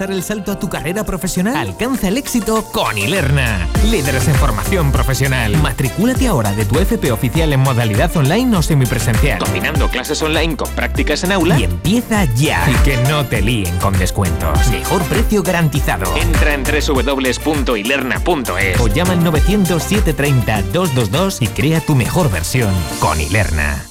[0.01, 1.55] Dar el salto a tu carrera profesional?
[1.55, 3.67] Alcanza el éxito con Ilerna.
[3.91, 5.55] Líderes en formación profesional.
[5.57, 9.37] Matricúlate ahora de tu FP oficial en modalidad online o semipresencial.
[9.37, 11.59] Combinando clases online con prácticas en aula.
[11.59, 12.67] Y empieza ya.
[12.67, 14.57] Y que no te líen con descuentos.
[14.71, 16.11] Mejor precio garantizado.
[16.17, 23.21] Entra en www.ilerna.es o llama al 900 730 222 y crea tu mejor versión con
[23.21, 23.90] Ilerna.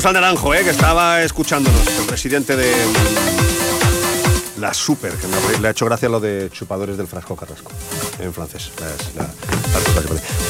[0.04, 0.64] Al naranjo, ¿eh?
[0.64, 2.74] que estaba escuchándonos, el presidente de
[4.60, 5.28] la Super, que
[5.60, 7.72] le ha hecho gracia lo de chupadores del frasco carrasco,
[8.20, 8.72] en francés.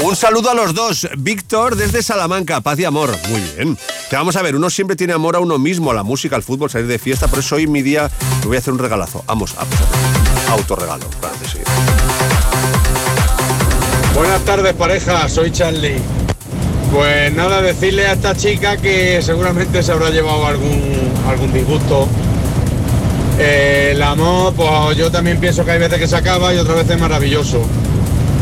[0.01, 3.13] Un saludo a los dos, Víctor desde Salamanca, paz y amor.
[3.27, 3.77] Muy bien.
[4.09, 6.43] Que vamos a ver, uno siempre tiene amor a uno mismo, a la música, al
[6.43, 8.09] fútbol, salir de fiesta, por eso hoy mi día
[8.39, 9.21] me voy a hacer un regalazo.
[9.27, 11.59] Vamos, a autorregalo, que sí.
[14.15, 16.20] Buenas tardes pareja, soy Charlie.
[16.91, 22.05] Pues nada, decirle a esta chica que seguramente se habrá llevado algún, algún disgusto.
[23.39, 26.77] Eh, el amor, pues yo también pienso que hay veces que se acaba y otras
[26.77, 27.61] veces es maravilloso.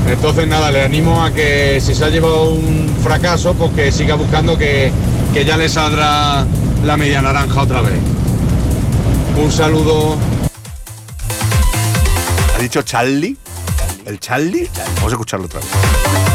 [0.08, 4.16] Entonces nada, le animo a que si se ha llevado un fracaso, pues que siga
[4.16, 4.92] buscando que,
[5.32, 6.44] que ya le saldrá
[6.84, 8.00] la media naranja otra vez.
[9.38, 10.18] Un saludo.
[12.58, 13.38] ¿Ha dicho Charlie?
[14.06, 14.68] ¿El Charlie?
[14.96, 16.29] Vamos a escucharlo otra vez.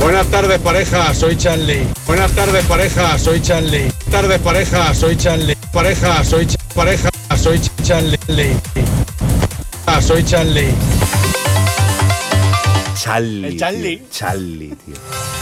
[0.00, 1.86] Buenas tardes pareja, soy Charlie.
[2.06, 3.90] Buenas tardes pareja, soy Charlie.
[4.10, 5.56] Tardes pareja, soy Charlie.
[5.72, 8.56] Pareja, soy Ch- pareja, soy Ch- Charlie.
[9.86, 10.72] Ah, soy Charlie.
[13.00, 13.56] Charlie.
[13.56, 13.96] Charlie.
[13.98, 14.06] tío.
[14.10, 14.94] Charlie, tío.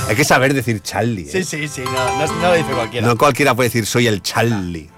[0.09, 1.23] Hay que saber decir Charlie.
[1.23, 1.29] ¿eh?
[1.33, 1.93] Sí, sí, sí, no,
[2.27, 3.07] no, no lo dice cualquiera.
[3.07, 4.89] No cualquiera puede decir soy el Charlie.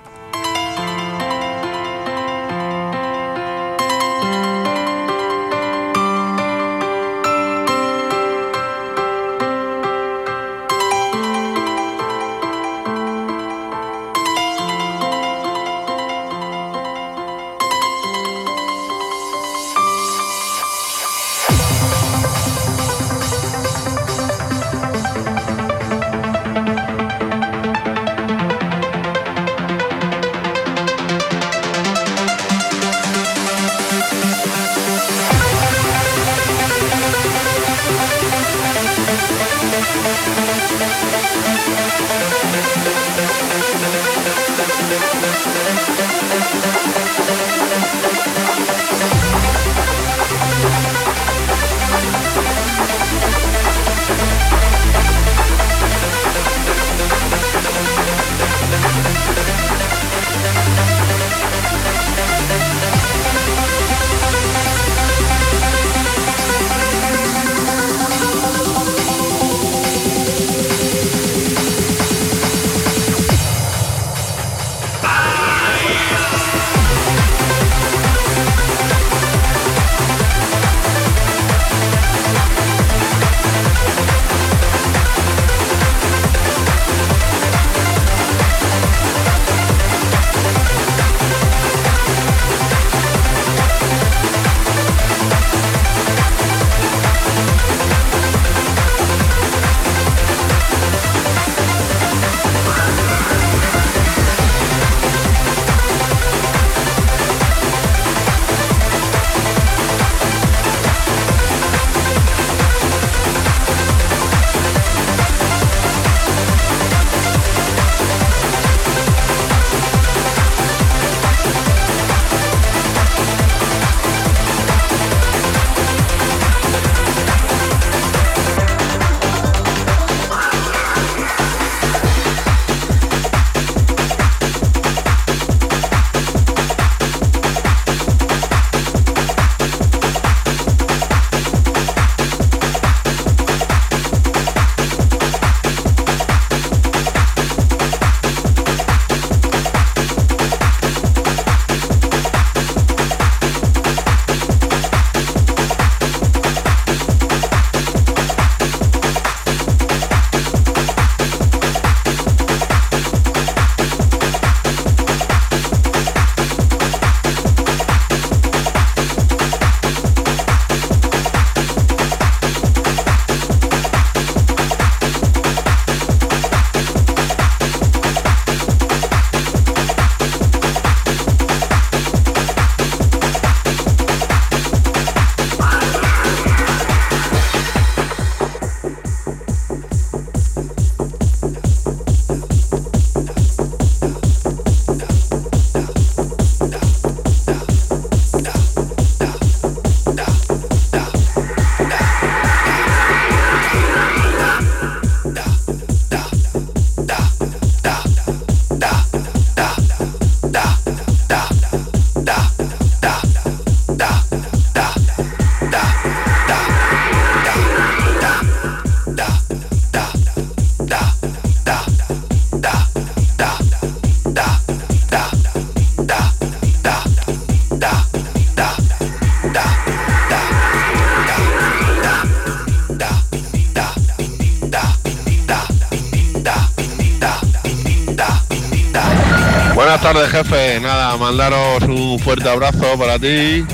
[240.19, 240.81] Tardes, jefe.
[240.81, 243.65] Nada, mandaros un fuerte abrazo para ti,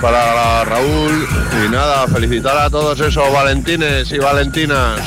[0.00, 5.00] para Raúl y nada, felicitar a todos esos valentines y valentinas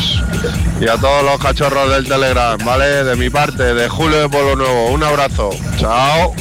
[0.80, 3.04] y a todos los cachorros del Telegram, ¿vale?
[3.04, 4.88] De mi parte, de Julio de Polo Nuevo.
[4.90, 5.50] Un abrazo.
[5.78, 6.34] Chao.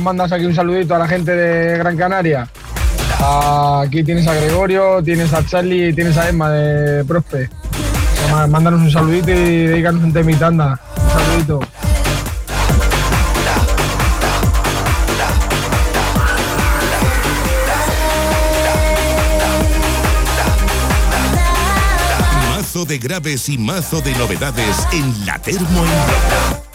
[0.00, 2.48] Mandas aquí un saludito a la gente de Gran Canaria.
[3.20, 7.50] Aquí tienes a Gregorio, tienes a Charlie y tienes a Emma de Prospe.
[8.48, 10.80] Mándanos un saludito y dedícanos un temita, anda.
[10.96, 11.60] Un saludito.
[22.50, 26.67] Mazo de graves y mazo de novedades en la Termo en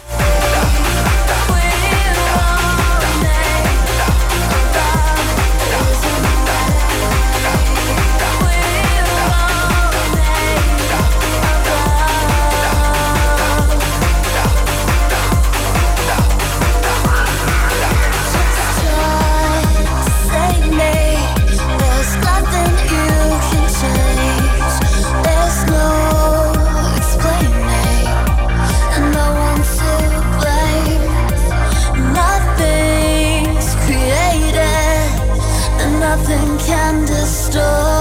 [36.34, 37.93] nothing can destroy.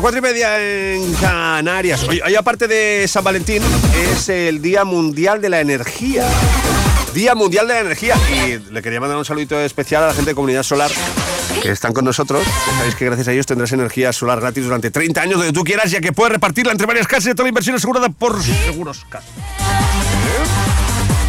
[0.00, 2.06] Cuatro y media en Canarias.
[2.08, 3.62] Hoy, aparte de San Valentín,
[4.12, 6.26] es el Día Mundial de la Energía.
[7.12, 8.16] Día Mundial de la Energía.
[8.46, 10.90] Y le quería mandar un saludito especial a la gente de Comunidad Solar
[11.62, 12.42] que están con nosotros.
[12.78, 15.90] Sabéis que gracias a ellos tendrás energía solar gratis durante 30 años donde tú quieras,
[15.90, 19.24] ya que puedes repartirla entre varias casas y toda la inversión asegurada por Seguros Cas.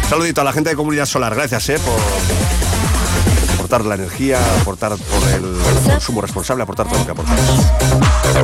[0.08, 1.34] Saludito a la gente de Comunidad Solar.
[1.34, 2.61] Gracias, eh, por
[3.72, 5.56] aportar la energía, aportar por el
[5.90, 7.38] consumo responsable, aportar todo lo que aportas.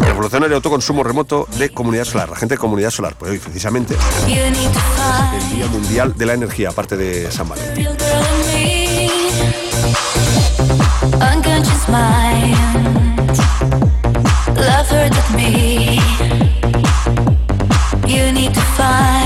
[0.00, 2.30] Revolucionario autoconsumo remoto de Comunidad Solar.
[2.30, 3.94] La gente de Comunidad Solar, pues hoy precisamente
[4.26, 7.88] el Día Mundial de la Energía, aparte de San Valentín.
[18.06, 19.17] You need to find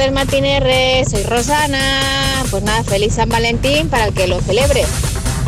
[0.00, 0.10] Mil.
[0.10, 1.04] Buenas tardes, Martín R.
[1.04, 2.44] Soy Rosana.
[2.50, 4.84] Pues nada, feliz San Valentín para el que lo celebre.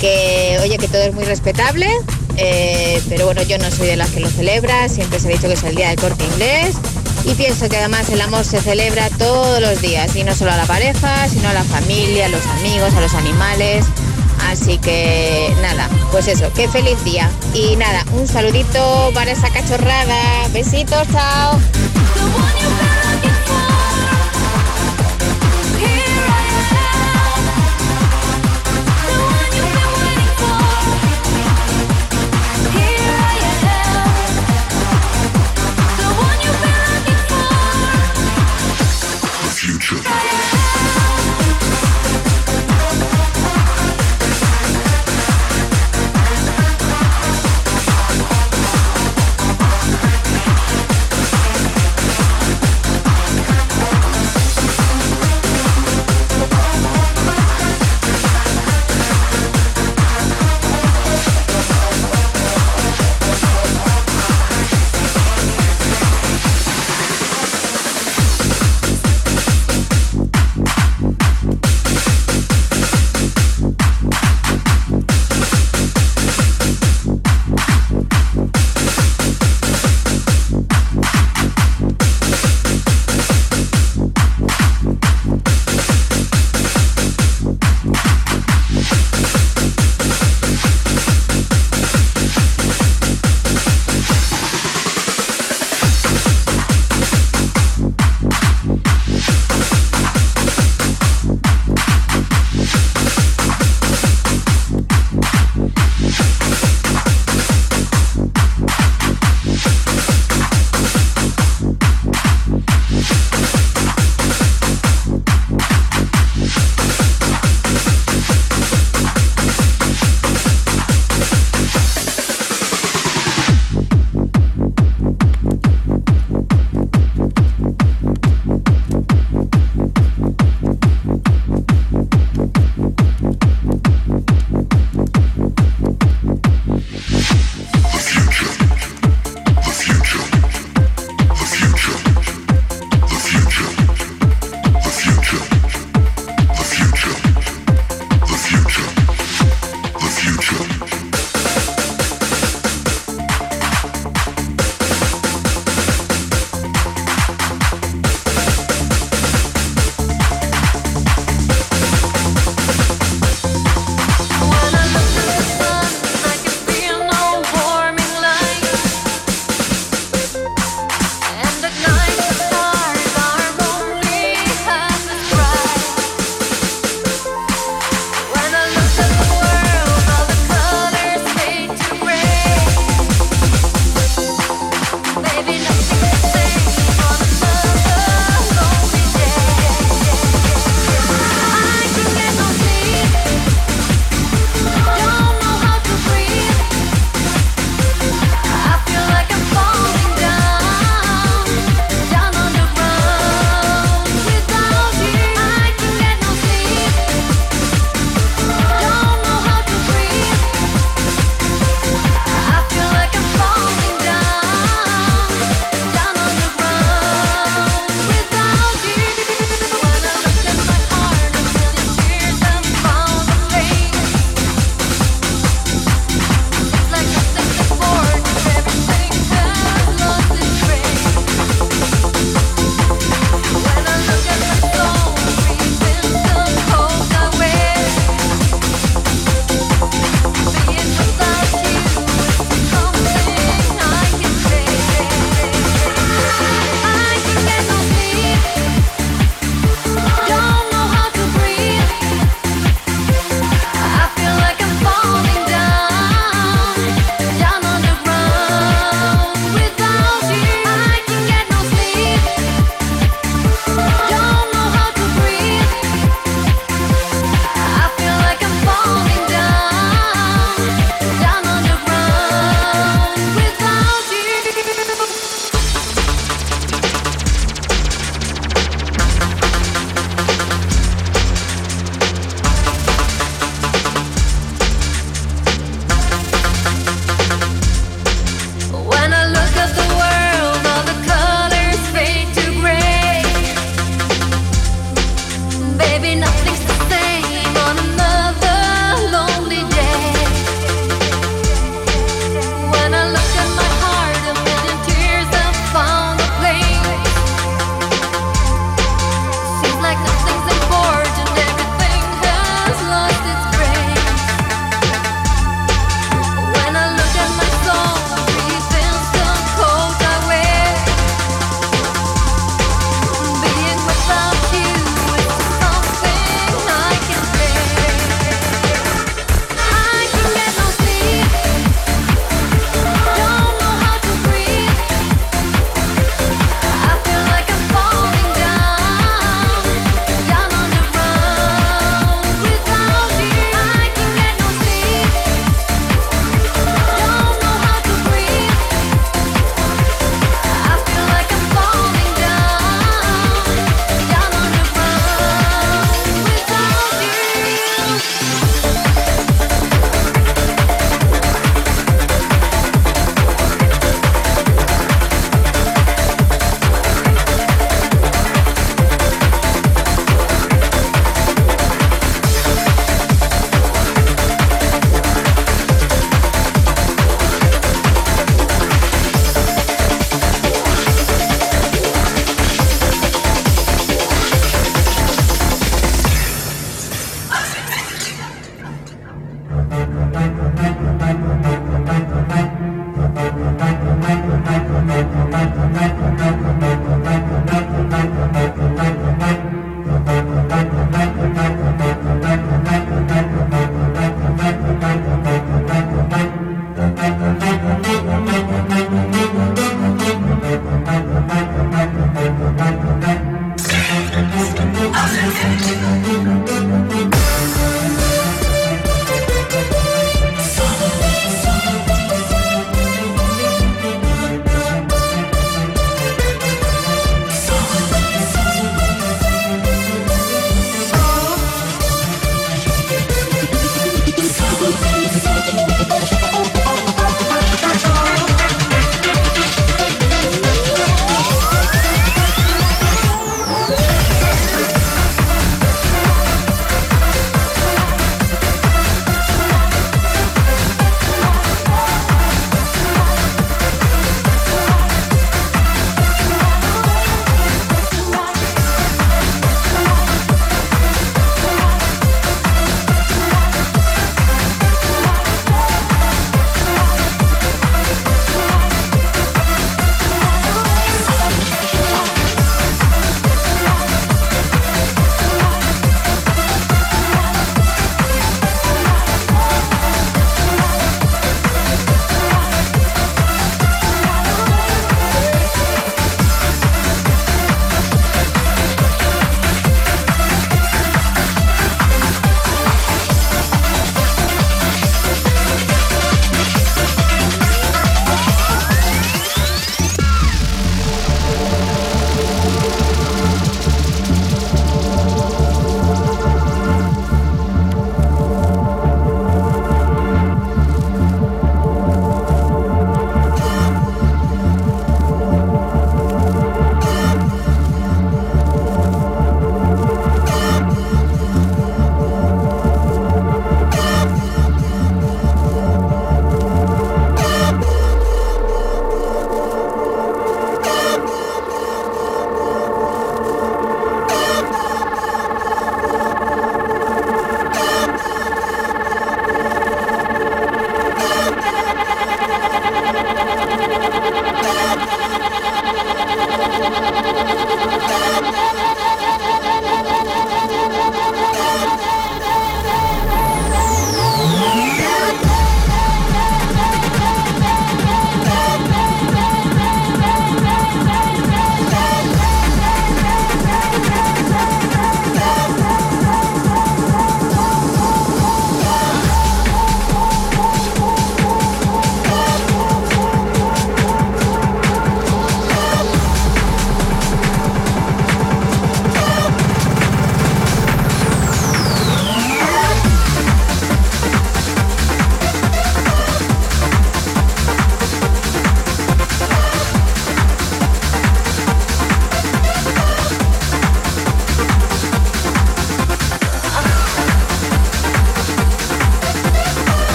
[0.00, 1.88] Que, oye, que todo es muy respetable.
[2.36, 4.88] eh, pero bueno, yo no soy de las que lo celebra.
[4.88, 6.76] Siempre se ha dicho que es el día del corte inglés.
[7.24, 10.14] Y pienso que además el amor se celebra todos los días.
[10.14, 13.14] Y no solo a la pareja, sino a la familia, a los amigos, a los
[13.14, 13.84] animales.
[14.48, 17.28] Así que nada, pues eso, qué feliz día.
[17.52, 20.46] Y nada, un saludito para esa cachorrada.
[20.52, 21.58] Besitos, chao.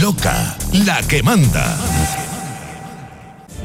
[0.00, 1.76] Loca, la que manda.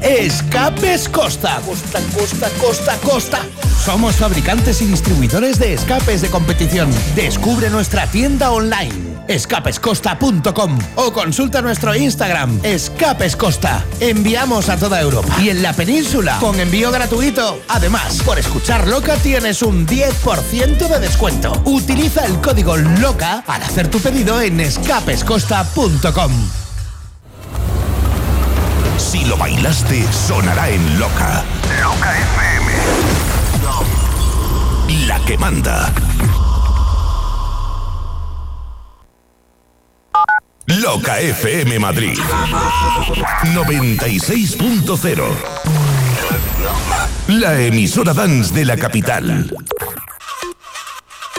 [0.02, 1.60] Escapes Costa.
[1.66, 3.40] Costa, Costa, Costa, Costa.
[3.84, 6.90] Somos fabricantes y distribuidores de escapes de competición.
[7.14, 13.84] Descubre nuestra tienda online escapescosta.com o consulta nuestro Instagram Escapes Costa.
[14.00, 17.60] Enviamos a toda Europa y en la península con envío gratuito.
[17.68, 21.52] Además, por escuchar Loca tienes un 10% de descuento.
[21.64, 26.32] Utiliza el código LOCA al hacer tu pedido en escapescosta.com.
[28.98, 31.44] Si lo bailaste, sonará en Loca.
[31.82, 32.72] Loca FM.
[35.06, 35.92] La que manda.
[40.94, 42.16] Loca FM Madrid.
[43.52, 45.24] 96.0.
[47.26, 49.52] La emisora dance de la capital.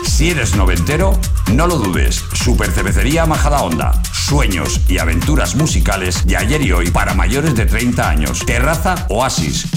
[0.03, 1.17] Si eres noventero,
[1.53, 2.21] no lo dudes.
[2.33, 3.93] Super Cervecería Majada Onda.
[4.11, 8.45] Sueños y aventuras musicales de ayer y hoy para mayores de 30 años.
[8.45, 9.67] Terraza Oasis.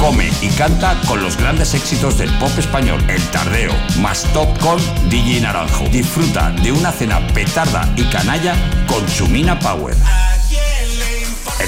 [0.00, 3.04] Come y canta con los grandes éxitos del pop español.
[3.08, 3.70] El Tardeo,
[4.00, 5.84] más top con DJ Naranjo.
[5.90, 8.54] Disfruta de una cena petarda y canalla
[8.88, 9.94] con Chumina Power.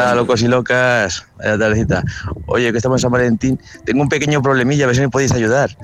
[0.00, 1.26] Hola, locos y locas.
[1.36, 2.02] Vaya tardecita.
[2.46, 3.60] Oye, que estamos en San Valentín.
[3.84, 5.76] Tengo un pequeño problemilla, a ver si me podéis ayudar.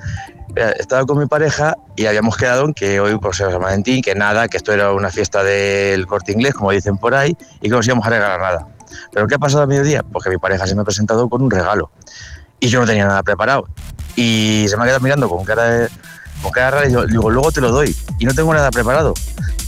[0.55, 4.01] Mira, Estaba con mi pareja y habíamos quedado en que hoy, por ser San Valentín,
[4.01, 7.68] que nada, que esto era una fiesta del corte inglés, como dicen por ahí, y
[7.68, 8.68] que nos íbamos a regalar nada.
[9.12, 10.02] ¿Pero qué ha pasado a mediodía?
[10.02, 11.90] Pues mi pareja se me ha presentado con un regalo
[12.59, 13.68] y yo no tenía nada preparado.
[14.14, 15.88] Y se me ha quedado mirando con cara de.
[16.43, 17.94] Con cara rara y yo digo, luego te lo doy.
[18.18, 19.12] Y no tengo nada preparado.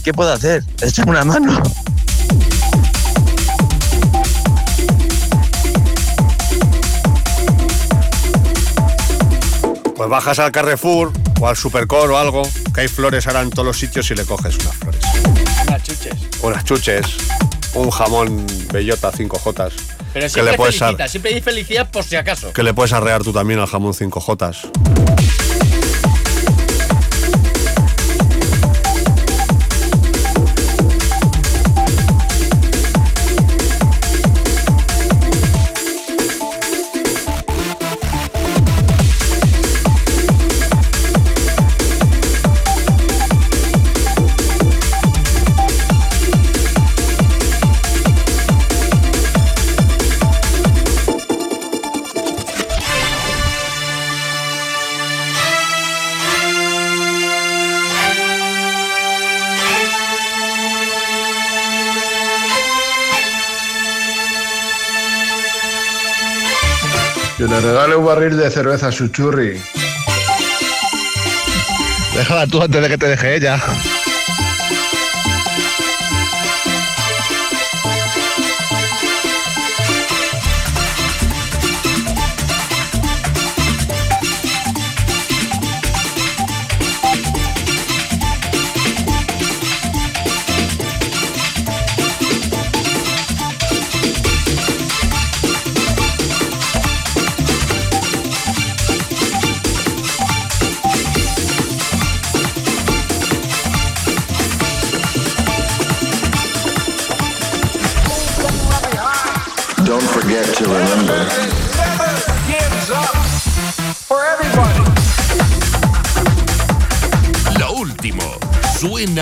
[0.03, 0.63] ¿Qué puedo hacer?
[0.81, 1.61] Échame una mano.
[9.99, 11.11] Pues bajas al Carrefour
[11.41, 12.43] o al Supercor o algo,
[12.73, 15.01] que hay flores ahora en todos los sitios y le coges unas flores.
[15.67, 16.13] Unas chuches.
[16.41, 17.05] Unas chuches,
[17.73, 19.71] un jamón bellota 5J.
[20.13, 22.53] Pero que siempre le puedes ar- felicita, siempre di felicidad por si acaso.
[22.53, 25.18] que le puedes arrear tú también al jamón 5J.
[67.61, 69.59] Le regale un barril de cerveza a su churri.
[72.15, 73.59] Déjala tú antes de que te deje ella.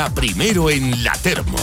[0.05, 1.57] Primero en la termo.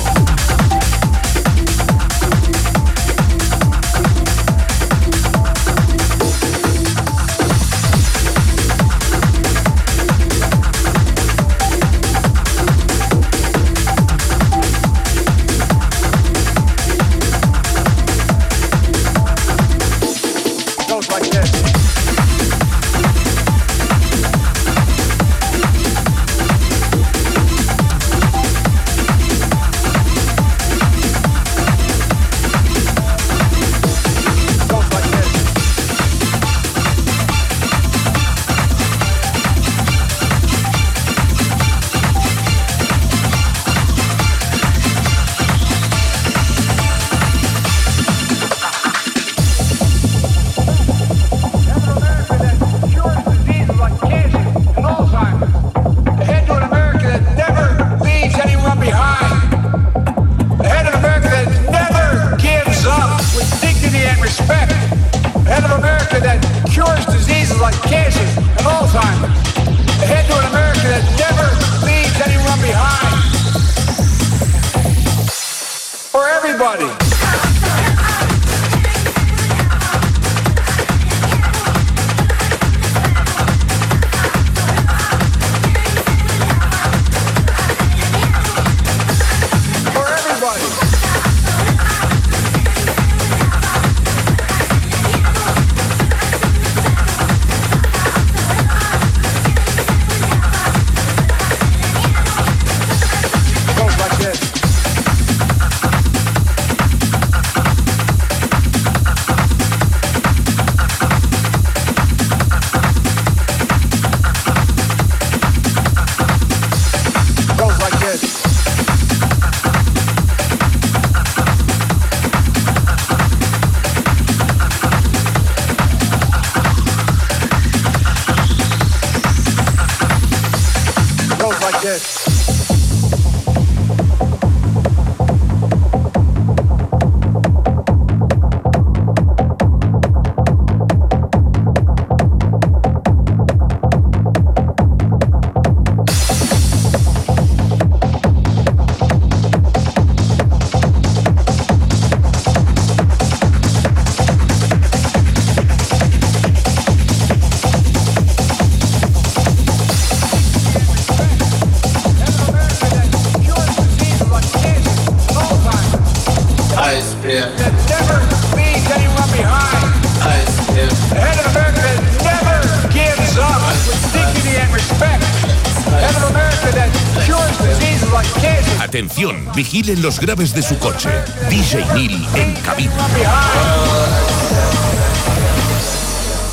[179.65, 181.09] Vigilen los graves de su coche.
[181.49, 183.09] DJ Neil en cabina.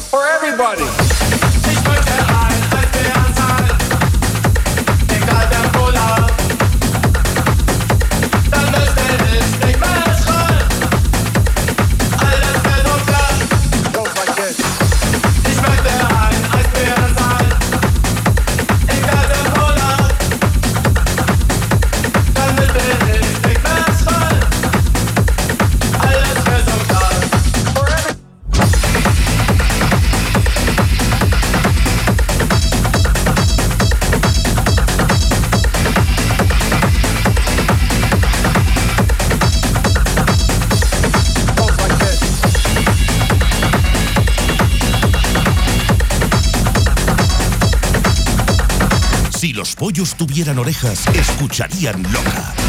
[0.10, 1.01] For everybody.
[50.02, 52.61] Si los pollos tuvieran orejas, escucharían loca.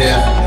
[0.00, 0.39] Yeah.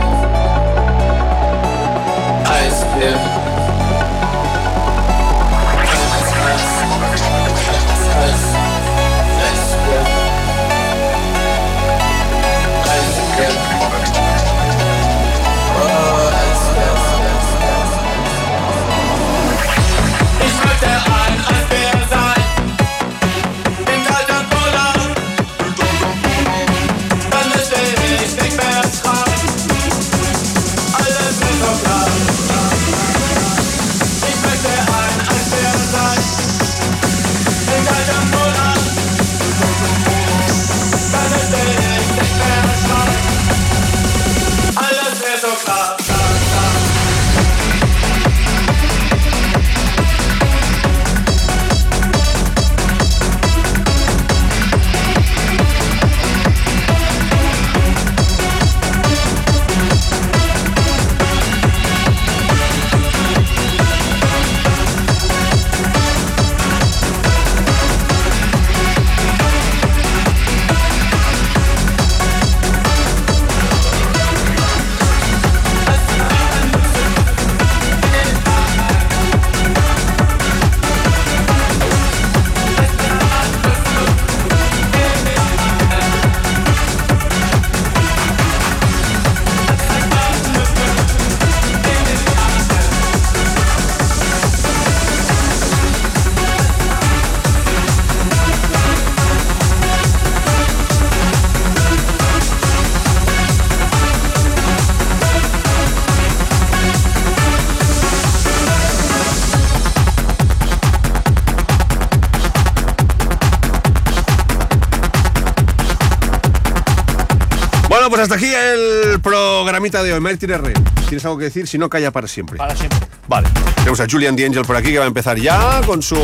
[119.84, 120.19] Programita de hoy.
[120.22, 120.73] Martín R.
[121.07, 121.68] ¿Tienes algo que decir?
[121.68, 122.57] Si no, calla para siempre.
[122.57, 122.99] Para siempre.
[123.27, 123.49] Vale.
[123.76, 126.18] Tenemos a Julian The Angel por aquí que va a empezar ya con su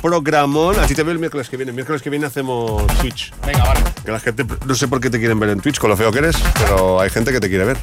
[0.00, 0.78] programón.
[0.80, 1.70] A ti te veo el miércoles que viene.
[1.70, 3.32] El miércoles que viene hacemos Twitch.
[3.46, 3.80] Venga, vale.
[4.04, 6.10] Que la gente, no sé por qué te quieren ver en Twitch, con lo feo
[6.12, 7.76] que eres, pero hay gente que te quiere ver.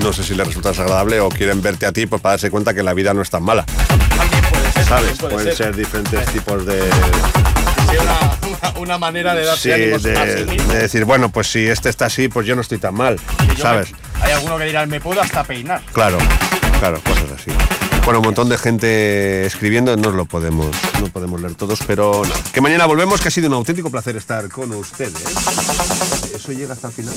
[0.00, 2.72] No sé si les resulta desagradable o quieren verte a ti pues, para darse cuenta
[2.74, 3.64] que la vida no es tan mala.
[4.88, 5.18] ¿Sabes?
[5.18, 5.66] puede Pueden ser.
[5.66, 6.80] ser diferentes tipos de,
[7.90, 8.21] Sí, una,
[8.92, 10.72] una, manera de darse sí, ánimos de, a sí mismo.
[10.72, 13.18] de decir, bueno, pues si este está así, pues yo no estoy tan mal.
[13.58, 13.92] ¿Sabes?
[13.92, 15.82] me- hay alguno que dirá, me puedo hasta peinar.
[15.92, 16.18] Claro,
[16.78, 17.50] claro, cosas así.
[18.04, 20.68] Bueno, un montón de gente escribiendo, no lo podemos,
[21.00, 22.40] no podemos leer todos, pero nada.
[22.52, 25.14] Que mañana volvemos, que ha sido un auténtico placer estar con ustedes.
[26.34, 27.14] ¿Eso llega hasta el final?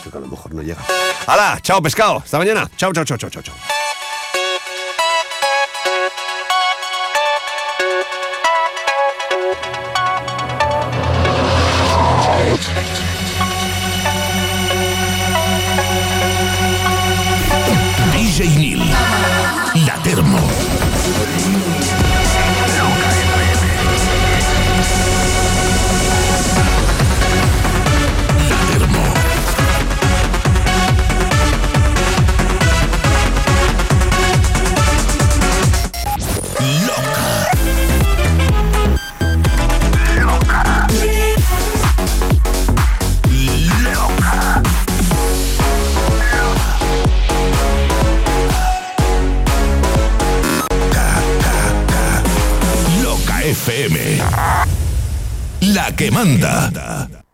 [0.00, 0.80] Creo que a lo mejor no llega.
[1.26, 1.58] ¡Hala!
[1.62, 2.18] ¡Chao, pescado!
[2.24, 2.68] ¡Hasta mañana!
[2.76, 3.42] ¡Chao, chao, chao, chao, chao!
[3.42, 3.79] chao.
[56.20, 57.09] La que manda.